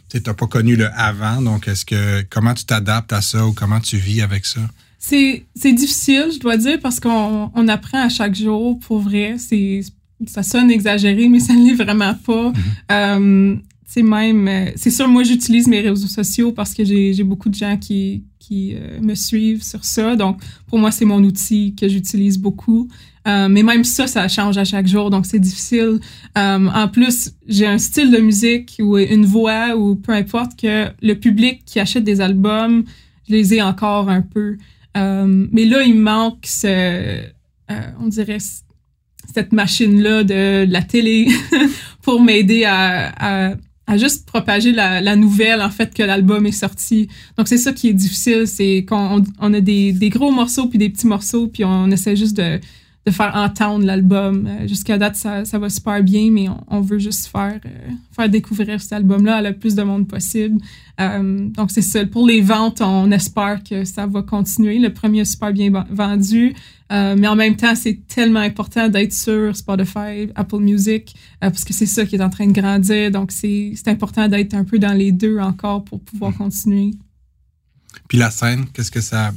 tu 0.09 0.21
n'as 0.27 0.35
pas 0.35 0.49
connu 0.49 0.75
le 0.75 0.89
avant, 0.93 1.41
donc 1.41 1.69
est-ce 1.69 1.85
que 1.85 2.23
comment 2.31 2.55
tu 2.55 2.65
t'adaptes 2.65 3.13
à 3.13 3.23
ça 3.23 3.47
ou 3.47 3.53
comment 3.53 3.79
tu 3.79 3.97
vis 3.97 4.23
avec 4.23 4.45
ça? 4.45 4.63
C'est, 4.99 5.45
c'est 5.55 5.73
difficile, 5.73 6.31
je 6.35 6.41
dois 6.41 6.57
dire, 6.57 6.81
parce 6.81 6.99
qu'on 6.99 7.53
on 7.55 7.69
apprend 7.69 8.03
à 8.03 8.09
chaque 8.09 8.35
jour, 8.35 8.81
pour 8.81 8.99
vrai. 8.99 9.37
C'est, 9.39 9.83
ça 10.27 10.43
sonne 10.43 10.71
exagéré, 10.71 11.29
mais 11.29 11.41
ça 11.41 11.55
ne 11.55 11.67
l'est 11.67 11.75
vraiment 11.75 12.15
pas. 12.15 12.53
Mm-hmm. 12.53 12.93
Euh, 12.93 13.57
c'est 13.87 14.03
même, 14.03 14.49
euh, 14.49 14.71
c'est 14.77 14.91
sûr, 14.91 15.09
moi, 15.09 15.23
j'utilise 15.23 15.69
mes 15.69 15.81
réseaux 15.81 16.09
sociaux 16.09 16.53
parce 16.53 16.75
que 16.75 16.85
j'ai, 16.85 17.13
j'ai 17.13 17.25
beaucoup 17.25 17.49
de 17.49 17.55
gens 17.55 17.77
qui, 17.77 18.25
qui 18.39 18.75
euh, 18.75 19.01
me 19.01 19.15
suivent 19.15 19.63
sur 19.63 19.85
ça. 19.85 20.17
Donc, 20.17 20.43
pour 20.67 20.79
moi, 20.79 20.91
c'est 20.91 21.05
mon 21.05 21.23
outil 21.23 21.75
que 21.75 21.89
j'utilise 21.89 22.39
beaucoup. 22.39 22.89
Euh, 23.27 23.49
mais 23.49 23.63
même 23.63 23.83
ça, 23.83 24.07
ça 24.07 24.29
change 24.29 24.57
à 24.57 24.65
chaque 24.65 24.87
jour, 24.87 25.11
donc 25.11 25.27
c'est 25.27 25.41
difficile. 25.41 25.99
Euh, 26.39 26.69
en 26.69 26.89
plus, 26.89 27.33
j'ai 27.49 27.67
un 27.67 27.79
style 27.79 28.11
de 28.13 28.19
musique 28.19 28.77
ou 28.81 28.99
une 28.99 29.27
voix 29.27 29.77
ou 29.77 29.97
peu 29.97 30.13
importe 30.13 30.59
que 30.61 30.89
le 31.03 31.15
public 31.15 31.63
qui 31.65 31.81
achète 31.81 32.05
des 32.05 32.21
albums, 32.21 32.85
je 33.29 33.33
les 33.33 33.55
ai 33.55 33.63
encore 33.63 34.09
un 34.09 34.23
peu. 34.23 34.57
Euh, 34.97 35.47
mais 35.51 35.65
là, 35.65 35.83
il 35.83 35.97
manque 35.97 36.45
ce, 36.47 36.67
euh, 36.69 37.23
on 38.01 38.07
dirait, 38.07 38.39
cette 39.37 39.53
machine-là 39.53 40.25
de, 40.25 40.65
de, 40.65 40.73
la 40.73 40.81
télé 40.81 41.29
pour 42.03 42.23
m'aider 42.23 42.65
à, 42.65 43.55
juste 43.97 44.27
propager 44.27 44.73
la, 44.73 45.03
la, 45.03 45.15
nouvelle, 45.15 45.61
en 45.61 45.69
fait, 45.69 45.93
que 45.93 46.03
l'album 46.03 46.47
est 46.47 46.53
sorti. 46.53 47.09
Donc, 47.37 47.47
c'est 47.47 47.59
ça 47.59 47.75
qui 47.75 47.89
est 47.89 47.93
difficile, 47.93 48.47
c'est 48.47 48.87
qu'on 48.89 49.23
on 49.39 49.53
a 49.53 49.61
des, 49.61 49.93
des, 49.93 50.09
gros 50.09 50.33
morceaux 50.33 50.69
puis 50.69 50.79
des 50.79 50.89
petits 50.89 51.07
morceaux, 51.07 51.49
puis 51.49 51.67
on 51.67 51.91
essaie 51.91 52.17
juste 52.17 52.35
de, 52.39 52.59
de 53.07 53.13
faire 53.13 53.37
entendre 53.37 53.85
l'album. 53.85 54.47
Euh, 54.47 54.67
jusqu'à 54.67 54.99
date, 54.99 55.15
ça, 55.15 55.45
ça, 55.45 55.59
va 55.59 55.71
super 55.71 56.03
bien, 56.03 56.31
mais 56.33 56.49
on, 56.49 56.61
on 56.67 56.81
veut 56.81 56.99
juste 56.99 57.29
faire, 57.29 57.61
euh, 57.65 57.91
faire 58.15 58.29
découvrir 58.29 58.81
cet 58.81 58.93
album-là 58.95 59.37
à 59.37 59.43
le 59.43 59.53
plus 59.53 59.77
de 59.77 59.83
monde 59.85 60.09
possible. 60.09 60.61
Euh, 61.01 61.49
donc, 61.51 61.71
c'est 61.71 61.83
ça. 61.83 62.05
Pour 62.05 62.27
les 62.27 62.41
ventes, 62.41 62.81
on 62.81 63.11
espère 63.13 63.63
que 63.63 63.85
ça 63.85 64.07
va 64.07 64.23
continuer. 64.23 64.81
Le 64.81 64.93
premier 64.93 65.21
est 65.21 65.25
super 65.25 65.53
bien 65.53 65.71
vendu. 65.91 66.55
Mais 66.89 67.27
en 67.27 67.35
même 67.35 67.57
temps, 67.57 67.75
c'est 67.75 68.07
tellement 68.07 68.41
important 68.41 68.89
d'être 68.89 69.13
sur 69.13 69.57
Spotify, 69.57 70.29
Apple 70.37 70.61
Music, 70.61 71.17
parce 71.41 71.65
que 71.65 71.73
c'est 71.73 71.87
ça 71.87 72.07
qui 72.07 72.15
est 72.15 72.23
en 72.23 72.31
train 72.31 72.47
de 72.47 72.53
grandir. 72.53 73.11
Donc, 73.11 73.33
c'est 73.33 73.75
important 73.87 74.29
d'être 74.29 74.55
un 74.55 74.63
peu 74.63 74.79
dans 74.79 74.93
les 74.93 75.11
deux 75.11 75.41
encore 75.41 75.83
pour 75.83 76.01
pouvoir 76.01 76.31
mmh. 76.31 76.37
continuer. 76.37 76.91
Puis 78.09 78.19
la 78.19 78.31
scène, 78.31 78.67
qu'est-ce 78.73 78.93
que 78.93 79.01
ça. 79.01 79.33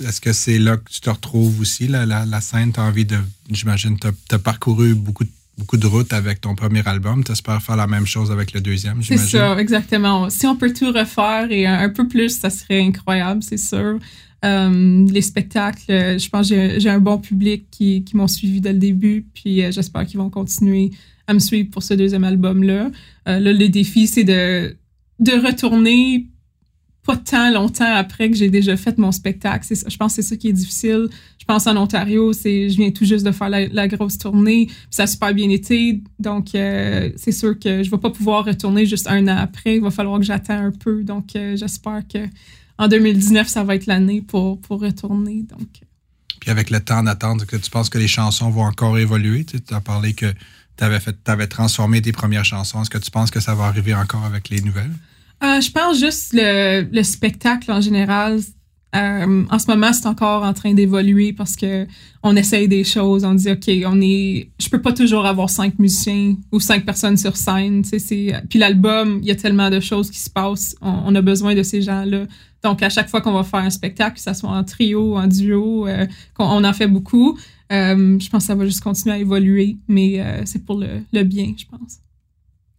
Est-ce 0.00 0.20
que 0.20 0.32
c'est 0.32 0.58
là 0.58 0.76
que 0.76 0.90
tu 0.90 1.00
te 1.00 1.10
retrouves 1.10 1.60
aussi, 1.60 1.88
la, 1.88 2.06
la, 2.06 2.24
la 2.24 2.40
scène? 2.40 2.72
Tu 2.72 2.80
as 2.80 2.84
envie 2.84 3.04
de. 3.04 3.18
J'imagine, 3.50 3.98
tu 3.98 4.06
as, 4.06 4.12
as, 4.34 4.38
parcouru 4.38 4.94
beaucoup 4.94 5.24
de 5.24 5.30
beaucoup 5.58 5.76
de 5.76 5.86
routes 5.86 6.12
avec 6.12 6.40
ton 6.40 6.54
premier 6.54 6.86
album. 6.86 7.22
Tu 7.22 7.32
espères 7.32 7.62
faire 7.62 7.76
la 7.76 7.86
même 7.86 8.06
chose 8.06 8.30
avec 8.30 8.52
le 8.52 8.60
deuxième, 8.60 9.02
j'imagine? 9.02 9.28
C'est 9.28 9.38
ça, 9.38 9.58
exactement. 9.58 10.30
Si 10.30 10.46
on 10.46 10.56
peut 10.56 10.72
tout 10.72 10.90
refaire 10.92 11.48
et 11.50 11.66
un, 11.66 11.78
un 11.78 11.90
peu 11.90 12.08
plus, 12.08 12.38
ça 12.38 12.50
serait 12.50 12.80
incroyable, 12.80 13.42
c'est 13.42 13.58
sûr. 13.58 13.98
Euh, 14.44 15.06
les 15.08 15.22
spectacles, 15.22 16.18
je 16.18 16.28
pense 16.28 16.48
que 16.48 16.80
j'ai 16.80 16.90
un 16.90 16.98
bon 16.98 17.18
public 17.18 17.66
qui, 17.70 18.02
qui 18.02 18.16
m'ont 18.16 18.26
suivi 18.26 18.60
dès 18.60 18.72
le 18.72 18.78
début, 18.78 19.24
puis 19.34 19.62
euh, 19.62 19.70
j'espère 19.70 20.04
qu'ils 20.04 20.18
vont 20.18 20.30
continuer 20.30 20.90
à 21.28 21.34
me 21.34 21.38
suivre 21.38 21.70
pour 21.70 21.82
ce 21.84 21.94
deuxième 21.94 22.24
album-là. 22.24 22.90
Euh, 23.28 23.38
là, 23.38 23.52
le 23.52 23.68
défi, 23.68 24.08
c'est 24.08 24.24
de, 24.24 24.76
de 25.20 25.32
retourner 25.46 26.26
pas 27.04 27.16
tant 27.16 27.50
longtemps 27.50 27.92
après 27.94 28.30
que 28.30 28.36
j'ai 28.36 28.48
déjà 28.48 28.76
fait 28.76 28.96
mon 28.98 29.10
spectacle. 29.10 29.66
Je 29.68 29.96
pense 29.96 30.14
que 30.14 30.22
c'est 30.22 30.28
ça 30.28 30.36
qui 30.36 30.48
est 30.48 30.52
difficile. 30.52 31.08
Je 31.38 31.44
pense 31.44 31.66
en 31.66 31.76
Ontario, 31.76 32.32
c'est, 32.32 32.70
je 32.70 32.76
viens 32.76 32.92
tout 32.92 33.04
juste 33.04 33.26
de 33.26 33.32
faire 33.32 33.48
la, 33.48 33.88
grosse 33.88 34.18
tournée, 34.18 34.68
ça 34.90 35.02
a 35.02 35.06
super 35.08 35.34
bien 35.34 35.50
été. 35.50 36.00
Donc, 36.20 36.54
euh, 36.54 37.10
c'est 37.16 37.32
sûr 37.32 37.58
que 37.58 37.82
je 37.82 37.90
vais 37.90 37.98
pas 37.98 38.10
pouvoir 38.10 38.44
retourner 38.44 38.86
juste 38.86 39.08
un 39.08 39.26
an 39.26 39.36
après. 39.36 39.76
Il 39.76 39.82
va 39.82 39.90
falloir 39.90 40.20
que 40.20 40.24
j'attende 40.24 40.66
un 40.66 40.70
peu. 40.70 41.02
Donc, 41.02 41.34
euh, 41.34 41.56
j'espère 41.56 42.02
que 42.06 42.28
en 42.78 42.86
2019, 42.86 43.48
ça 43.48 43.64
va 43.64 43.74
être 43.74 43.86
l'année 43.86 44.22
pour, 44.22 44.60
pour 44.60 44.80
retourner. 44.80 45.44
Donc. 45.50 45.68
Puis 46.40 46.50
avec 46.50 46.70
le 46.70 46.80
temps 46.80 47.02
d'attendre, 47.02 47.44
que 47.44 47.56
tu 47.56 47.70
penses 47.70 47.88
que 47.88 47.98
les 47.98 48.08
chansons 48.08 48.50
vont 48.50 48.64
encore 48.64 48.96
évoluer? 48.98 49.44
Tu 49.44 49.58
as 49.74 49.80
parlé 49.80 50.14
que 50.14 50.32
tu 50.76 50.84
fait, 51.00 51.16
avais 51.28 51.46
transformé 51.48 52.00
tes 52.00 52.12
premières 52.12 52.44
chansons. 52.44 52.82
Est-ce 52.82 52.90
que 52.90 52.98
tu 52.98 53.10
penses 53.10 53.32
que 53.32 53.40
ça 53.40 53.54
va 53.54 53.64
arriver 53.64 53.94
encore 53.94 54.24
avec 54.24 54.48
les 54.48 54.60
nouvelles? 54.60 54.92
Euh, 55.42 55.60
je 55.60 55.70
pense 55.72 55.98
juste 55.98 56.32
le, 56.34 56.82
le 56.82 57.02
spectacle 57.02 57.70
en 57.72 57.80
général. 57.80 58.40
Euh, 58.94 59.44
en 59.50 59.58
ce 59.58 59.66
moment, 59.68 59.92
c'est 59.92 60.06
encore 60.06 60.42
en 60.42 60.52
train 60.52 60.74
d'évoluer 60.74 61.32
parce 61.32 61.56
que 61.56 61.86
on 62.22 62.36
essaye 62.36 62.68
des 62.68 62.84
choses. 62.84 63.24
On 63.24 63.34
dit 63.34 63.50
ok, 63.50 63.70
on 63.86 64.00
est. 64.02 64.50
Je 64.60 64.68
peux 64.68 64.82
pas 64.82 64.92
toujours 64.92 65.24
avoir 65.24 65.48
cinq 65.48 65.78
musiciens 65.78 66.36
ou 66.52 66.60
cinq 66.60 66.84
personnes 66.84 67.16
sur 67.16 67.36
scène. 67.36 67.82
C'est 67.84 68.34
puis 68.50 68.58
l'album, 68.58 69.18
il 69.22 69.28
y 69.28 69.30
a 69.30 69.34
tellement 69.34 69.70
de 69.70 69.80
choses 69.80 70.10
qui 70.10 70.18
se 70.18 70.28
passent. 70.28 70.76
On, 70.82 71.14
a 71.14 71.22
besoin 71.22 71.54
de 71.54 71.62
ces 71.62 71.80
gens-là. 71.80 72.26
Donc 72.62 72.82
à 72.82 72.90
chaque 72.90 73.08
fois 73.08 73.22
qu'on 73.22 73.32
va 73.32 73.44
faire 73.44 73.60
un 73.60 73.70
spectacle, 73.70 74.16
que 74.16 74.22
ça 74.22 74.34
soit 74.34 74.50
en 74.50 74.62
trio, 74.62 75.16
en 75.16 75.26
duo, 75.26 75.88
euh, 75.88 76.06
on, 76.38 76.62
en 76.62 76.72
fait 76.74 76.86
beaucoup. 76.86 77.38
Euh, 77.72 78.18
je 78.18 78.28
pense 78.28 78.42
que 78.42 78.46
ça 78.48 78.54
va 78.54 78.66
juste 78.66 78.82
continuer 78.82 79.16
à 79.16 79.18
évoluer, 79.18 79.78
mais 79.88 80.20
euh, 80.20 80.42
c'est 80.44 80.64
pour 80.64 80.78
le, 80.78 81.00
le 81.12 81.22
bien, 81.22 81.54
je 81.56 81.64
pense 81.64 82.01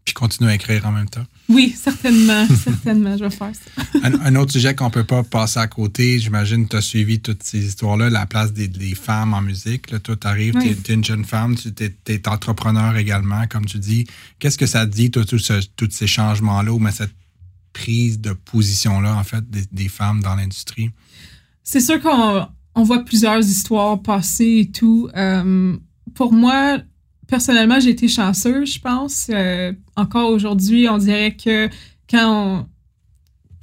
puis 0.05 0.13
continuer 0.13 0.51
à 0.51 0.55
écrire 0.55 0.85
en 0.85 0.91
même 0.91 1.09
temps. 1.09 1.25
Oui, 1.49 1.75
certainement, 1.77 2.45
certainement, 2.63 3.17
je 3.17 3.23
vais 3.23 3.29
faire 3.29 3.51
ça. 3.53 3.83
un, 4.03 4.19
un, 4.19 4.35
autre 4.35 4.51
sujet 4.51 4.75
qu'on 4.75 4.89
peut 4.89 5.03
pas 5.03 5.23
passer 5.23 5.59
à 5.59 5.67
côté, 5.67 6.19
j'imagine 6.19 6.67
tu 6.67 6.75
as 6.75 6.81
suivi 6.81 7.19
toutes 7.19 7.43
ces 7.43 7.65
histoires-là, 7.65 8.09
la 8.09 8.25
place 8.25 8.53
des, 8.53 8.67
des, 8.67 8.95
femmes 8.95 9.33
en 9.33 9.41
musique. 9.41 9.91
Là, 9.91 9.99
toi, 9.99 10.15
tu 10.15 10.27
arrives, 10.27 10.55
oui. 10.55 10.75
tu 10.83 10.91
es, 10.91 10.95
une 10.95 11.03
jeune 11.03 11.25
femme, 11.25 11.55
tu 11.55 11.69
es, 11.79 11.95
es, 12.07 12.27
entrepreneur 12.27 12.97
également, 12.97 13.47
comme 13.47 13.65
tu 13.65 13.79
dis. 13.79 14.05
Qu'est-ce 14.39 14.57
que 14.57 14.65
ça 14.65 14.85
te 14.85 14.91
dit, 14.91 15.11
toi, 15.11 15.23
tous 15.25 15.39
ce, 15.39 15.61
ces 15.89 16.07
changements-là, 16.07 16.71
ou 16.73 16.79
mais 16.79 16.91
cette 16.91 17.15
prise 17.71 18.19
de 18.19 18.33
position-là, 18.33 19.15
en 19.15 19.23
fait, 19.23 19.49
des, 19.49 19.63
des 19.71 19.89
femmes 19.89 20.21
dans 20.21 20.35
l'industrie? 20.35 20.91
C'est 21.63 21.79
sûr 21.79 22.01
qu'on 22.01 22.47
on 22.75 22.83
voit 22.83 23.05
plusieurs 23.05 23.39
histoires 23.39 24.01
passer 24.01 24.59
et 24.67 24.71
tout. 24.71 25.09
Euh, 25.15 25.77
pour 26.13 26.33
moi, 26.33 26.79
personnellement, 27.27 27.79
j'ai 27.79 27.91
été 27.91 28.07
chanceuse, 28.07 28.73
je 28.73 28.79
pense. 28.79 29.27
Euh, 29.29 29.73
encore 29.95 30.29
aujourd'hui, 30.29 30.87
on 30.89 30.97
dirait 30.97 31.35
que 31.35 31.69
quand 32.09 32.59
on, 32.59 32.65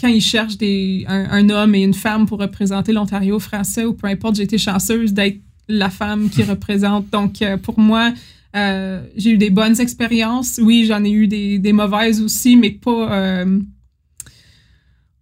quand 0.01 0.09
ils 0.09 0.21
cherchent 0.21 0.57
des, 0.57 1.05
un, 1.09 1.27
un, 1.31 1.51
homme 1.51 1.75
et 1.75 1.83
une 1.83 1.95
femme 1.95 2.27
pour 2.27 2.39
représenter 2.39 2.93
l'Ontario 2.93 3.39
français 3.39 3.85
ou 3.85 3.95
peu 3.95 4.07
importe, 4.07 4.37
j'ai 4.37 4.45
été 4.45 4.59
chanceuse 4.59 5.13
d'être 5.13 5.41
la 5.69 5.91
femme 5.91 6.31
qui 6.31 6.43
représente. 6.55 7.11
Donc, 7.11 7.43
euh, 7.43 7.57
pour 7.57 7.79
moi, 7.79 8.13
euh, 8.57 9.03
j'ai 9.17 9.31
eu 9.31 9.39
des 9.39 9.51
bonnes 9.51 9.81
expériences. 9.81 10.59
Oui, 10.63 10.85
j'en 10.87 11.05
ai 11.05 11.11
eu 11.11 11.29
des, 11.29 11.59
des, 11.59 11.73
mauvaises 11.73 12.21
aussi, 12.21 12.57
mais 12.57 12.71
pas. 12.71 13.13
Euh, 13.13 13.61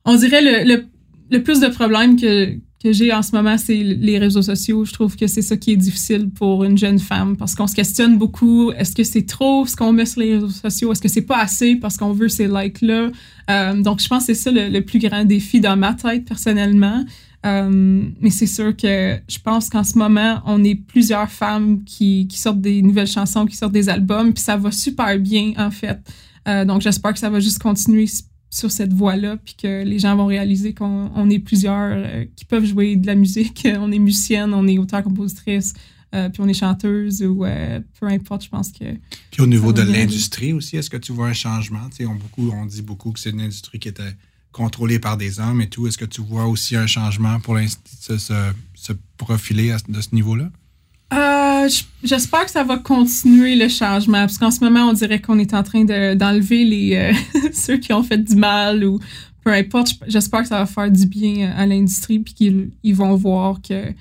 on 0.04 0.16
dirait 0.16 0.40
le, 0.40 0.74
le, 0.74 0.84
le, 1.30 1.42
plus 1.42 1.60
de 1.60 1.66
problèmes 1.68 2.18
que, 2.18 2.54
que 2.82 2.92
j'ai 2.92 3.12
en 3.12 3.22
ce 3.22 3.34
moment, 3.34 3.58
c'est 3.58 3.82
les 3.82 4.18
réseaux 4.18 4.42
sociaux. 4.42 4.84
Je 4.84 4.92
trouve 4.92 5.16
que 5.16 5.26
c'est 5.26 5.42
ça 5.42 5.56
qui 5.56 5.72
est 5.72 5.76
difficile 5.76 6.30
pour 6.30 6.62
une 6.64 6.78
jeune 6.78 6.98
femme 6.98 7.36
parce 7.36 7.54
qu'on 7.54 7.66
se 7.66 7.74
questionne 7.74 8.18
beaucoup. 8.18 8.70
Est-ce 8.72 8.94
que 8.94 9.02
c'est 9.02 9.26
trop 9.26 9.66
ce 9.66 9.74
qu'on 9.74 9.92
met 9.92 10.06
sur 10.06 10.20
les 10.20 10.34
réseaux 10.34 10.48
sociaux? 10.48 10.92
Est-ce 10.92 11.02
que 11.02 11.08
c'est 11.08 11.22
pas 11.22 11.38
assez 11.38 11.74
parce 11.76 11.96
qu'on 11.96 12.12
veut 12.12 12.28
ces 12.28 12.46
likes-là? 12.46 13.10
Euh, 13.50 13.82
donc, 13.82 14.00
je 14.00 14.08
pense 14.08 14.26
que 14.26 14.34
c'est 14.34 14.40
ça 14.40 14.50
le, 14.52 14.80
plus 14.80 15.00
grand 15.00 15.24
défi 15.24 15.60
dans 15.60 15.76
ma 15.76 15.94
tête 15.94 16.24
personnellement. 16.24 17.04
Euh, 17.46 18.02
mais 18.20 18.30
c'est 18.30 18.46
sûr 18.46 18.76
que 18.76 19.18
je 19.28 19.38
pense 19.38 19.68
qu'en 19.68 19.84
ce 19.84 19.98
moment, 19.98 20.40
on 20.44 20.62
est 20.62 20.74
plusieurs 20.74 21.30
femmes 21.30 21.82
qui, 21.84 22.26
qui, 22.28 22.38
sortent 22.38 22.60
des 22.60 22.82
nouvelles 22.82 23.06
chansons, 23.06 23.46
qui 23.46 23.56
sortent 23.56 23.72
des 23.72 23.88
albums, 23.88 24.32
puis 24.32 24.42
ça 24.42 24.56
va 24.56 24.70
super 24.70 25.18
bien 25.18 25.52
en 25.56 25.70
fait. 25.70 25.98
Euh, 26.46 26.64
donc, 26.64 26.80
j'espère 26.80 27.12
que 27.12 27.18
ça 27.18 27.30
va 27.30 27.40
juste 27.40 27.60
continuer 27.60 28.06
sur 28.50 28.70
cette 28.70 28.92
voie-là, 28.92 29.36
puis 29.36 29.54
que 29.54 29.84
les 29.84 29.98
gens 29.98 30.16
vont 30.16 30.26
réaliser 30.26 30.72
qu'on 30.72 31.30
est 31.30 31.38
plusieurs 31.38 31.92
euh, 31.92 32.24
qui 32.34 32.44
peuvent 32.44 32.64
jouer 32.64 32.96
de 32.96 33.06
la 33.06 33.14
musique. 33.14 33.66
on 33.78 33.92
est 33.92 33.98
musicienne, 33.98 34.54
on 34.54 34.66
est 34.66 34.78
auteur-compositrice, 34.78 35.74
euh, 36.14 36.28
puis 36.30 36.40
on 36.42 36.48
est 36.48 36.54
chanteuse 36.54 37.22
ou 37.22 37.44
euh, 37.44 37.80
peu 38.00 38.06
importe, 38.06 38.44
je 38.44 38.48
pense 38.48 38.72
que. 38.72 38.84
Puis 39.30 39.42
au 39.42 39.46
niveau 39.46 39.72
de 39.72 39.82
l'industrie 39.82 40.52
aussi, 40.52 40.76
est-ce 40.76 40.88
que 40.88 40.96
tu 40.96 41.12
vois 41.12 41.28
un 41.28 41.34
changement? 41.34 41.88
on, 42.00 42.14
beaucoup, 42.14 42.50
on 42.50 42.64
dit 42.64 42.82
beaucoup 42.82 43.12
que 43.12 43.20
c'est 43.20 43.30
une 43.30 43.42
industrie 43.42 43.78
qui 43.78 43.88
était 43.88 44.14
contrôlée 44.50 44.98
par 44.98 45.18
des 45.18 45.40
hommes 45.40 45.60
et 45.60 45.68
tout. 45.68 45.86
Est-ce 45.86 45.98
que 45.98 46.06
tu 46.06 46.22
vois 46.22 46.46
aussi 46.46 46.74
un 46.74 46.86
changement 46.86 47.38
pour 47.40 47.58
se, 47.58 48.16
se, 48.18 48.92
profiler 49.18 49.72
à, 49.72 49.78
de 49.86 50.00
ce 50.00 50.14
niveau-là? 50.14 50.50
Euh, 51.68 51.82
j'espère 52.02 52.44
que 52.44 52.50
ça 52.50 52.64
va 52.64 52.78
continuer 52.78 53.56
le 53.56 53.68
changement, 53.68 54.20
parce 54.20 54.38
qu'en 54.38 54.50
ce 54.50 54.64
moment, 54.64 54.88
on 54.88 54.92
dirait 54.92 55.20
qu'on 55.20 55.38
est 55.38 55.54
en 55.54 55.62
train 55.62 55.84
d'enlever 56.14 56.64
les 56.64 57.12
ceux 57.52 57.76
qui 57.76 57.92
ont 57.92 58.02
fait 58.02 58.18
du 58.18 58.36
mal 58.36 58.84
ou 58.84 58.98
peu 59.44 59.52
importe. 59.52 59.94
J'espère 60.06 60.42
que 60.42 60.48
ça 60.48 60.58
va 60.58 60.66
faire 60.66 60.90
du 60.90 61.06
bien 61.06 61.52
à 61.56 61.66
l'industrie, 61.66 62.18
puis 62.18 62.34
qu'ils 62.34 62.94
vont 62.94 63.14
voir 63.14 63.60
que 63.62 63.92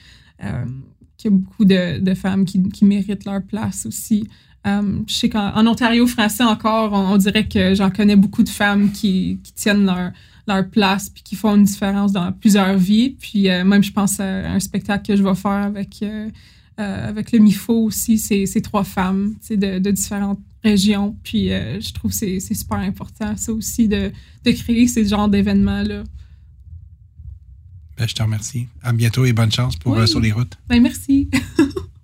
qu'il 1.18 1.32
y 1.32 1.34
a 1.34 1.38
beaucoup 1.38 1.66
de, 1.66 2.14
femmes 2.14 2.46
qui, 2.46 2.86
méritent 2.86 3.26
leur 3.26 3.42
place 3.42 3.86
aussi. 3.86 4.28
Euh, 4.66 5.00
je 5.08 5.14
sais 5.14 5.30
qu'en 5.30 5.66
Ontario 5.66 6.06
français 6.08 6.44
encore, 6.44 6.94
on, 6.94 7.18
dirait 7.18 7.48
que 7.48 7.74
j'en 7.74 7.90
connais 7.90 8.16
beaucoup 8.16 8.44
de 8.44 8.50
femmes 8.50 8.92
qui, 8.92 9.40
tiennent 9.56 9.86
leur, 9.86 10.12
leur 10.48 10.68
place 10.70 11.10
puis 11.10 11.24
qui 11.24 11.36
font 11.36 11.56
une 11.56 11.64
différence 11.64 12.12
dans 12.12 12.32
plusieurs 12.32 12.78
vies. 12.78 13.12
Puis 13.12 13.50
euh, 13.50 13.64
même, 13.64 13.84
je 13.84 13.92
pense 13.92 14.20
à 14.20 14.52
un 14.52 14.60
spectacle 14.60 15.08
que 15.08 15.16
je 15.16 15.24
vais 15.24 15.36
faire 15.36 15.52
avec, 15.52 16.00
euh, 16.04 16.30
avec 16.78 17.32
le 17.32 17.40
MIFO 17.40 17.86
aussi. 17.86 18.18
C'est 18.18 18.62
trois 18.62 18.84
femmes 18.84 19.36
de, 19.50 19.80
de 19.80 19.92
différentes 19.92 20.40
régions. 20.64 21.16
Puis 21.24 21.50
je 21.50 21.94
trouve 21.94 22.12
que 22.12 22.18
c'est 22.18 22.40
super 22.40 22.78
important, 22.80 23.36
ça 23.36 23.52
aussi, 23.52 23.88
de, 23.88 24.12
de 24.44 24.52
créer 24.52 24.88
ces 24.88 25.06
genres 25.06 25.30
d'événements-là. 25.30 26.04
Ben, 27.98 28.08
je 28.08 28.14
te 28.14 28.22
remercie. 28.22 28.68
À 28.84 28.94
bientôt 28.94 29.26
et 29.26 29.34
bonne 29.34 29.52
chance 29.52 29.76
pour 29.76 29.98
euh, 29.98 30.06
sur 30.06 30.20
les 30.20 30.32
routes. 30.32 30.54
Ben, 30.70 30.82
merci. 30.82 31.30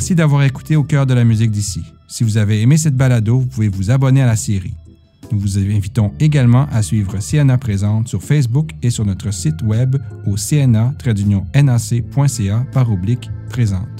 Merci 0.00 0.14
d'avoir 0.14 0.44
écouté 0.44 0.76
Au 0.76 0.82
cœur 0.82 1.04
de 1.04 1.12
la 1.12 1.24
musique 1.24 1.50
d'ici. 1.50 1.82
Si 2.08 2.24
vous 2.24 2.38
avez 2.38 2.62
aimé 2.62 2.78
cette 2.78 2.96
balado, 2.96 3.40
vous 3.40 3.46
pouvez 3.46 3.68
vous 3.68 3.90
abonner 3.90 4.22
à 4.22 4.26
la 4.26 4.34
série. 4.34 4.72
Nous 5.30 5.38
vous 5.38 5.58
invitons 5.58 6.14
également 6.18 6.66
à 6.72 6.80
suivre 6.80 7.18
CNA 7.18 7.58
Présente 7.58 8.08
sur 8.08 8.22
Facebook 8.22 8.70
et 8.82 8.88
sur 8.88 9.04
notre 9.04 9.30
site 9.30 9.60
web 9.60 9.96
au 10.26 10.36
cna-nac.ca 10.36 10.94
par 12.72 12.90
oblique 12.90 13.28
présente. 13.50 13.99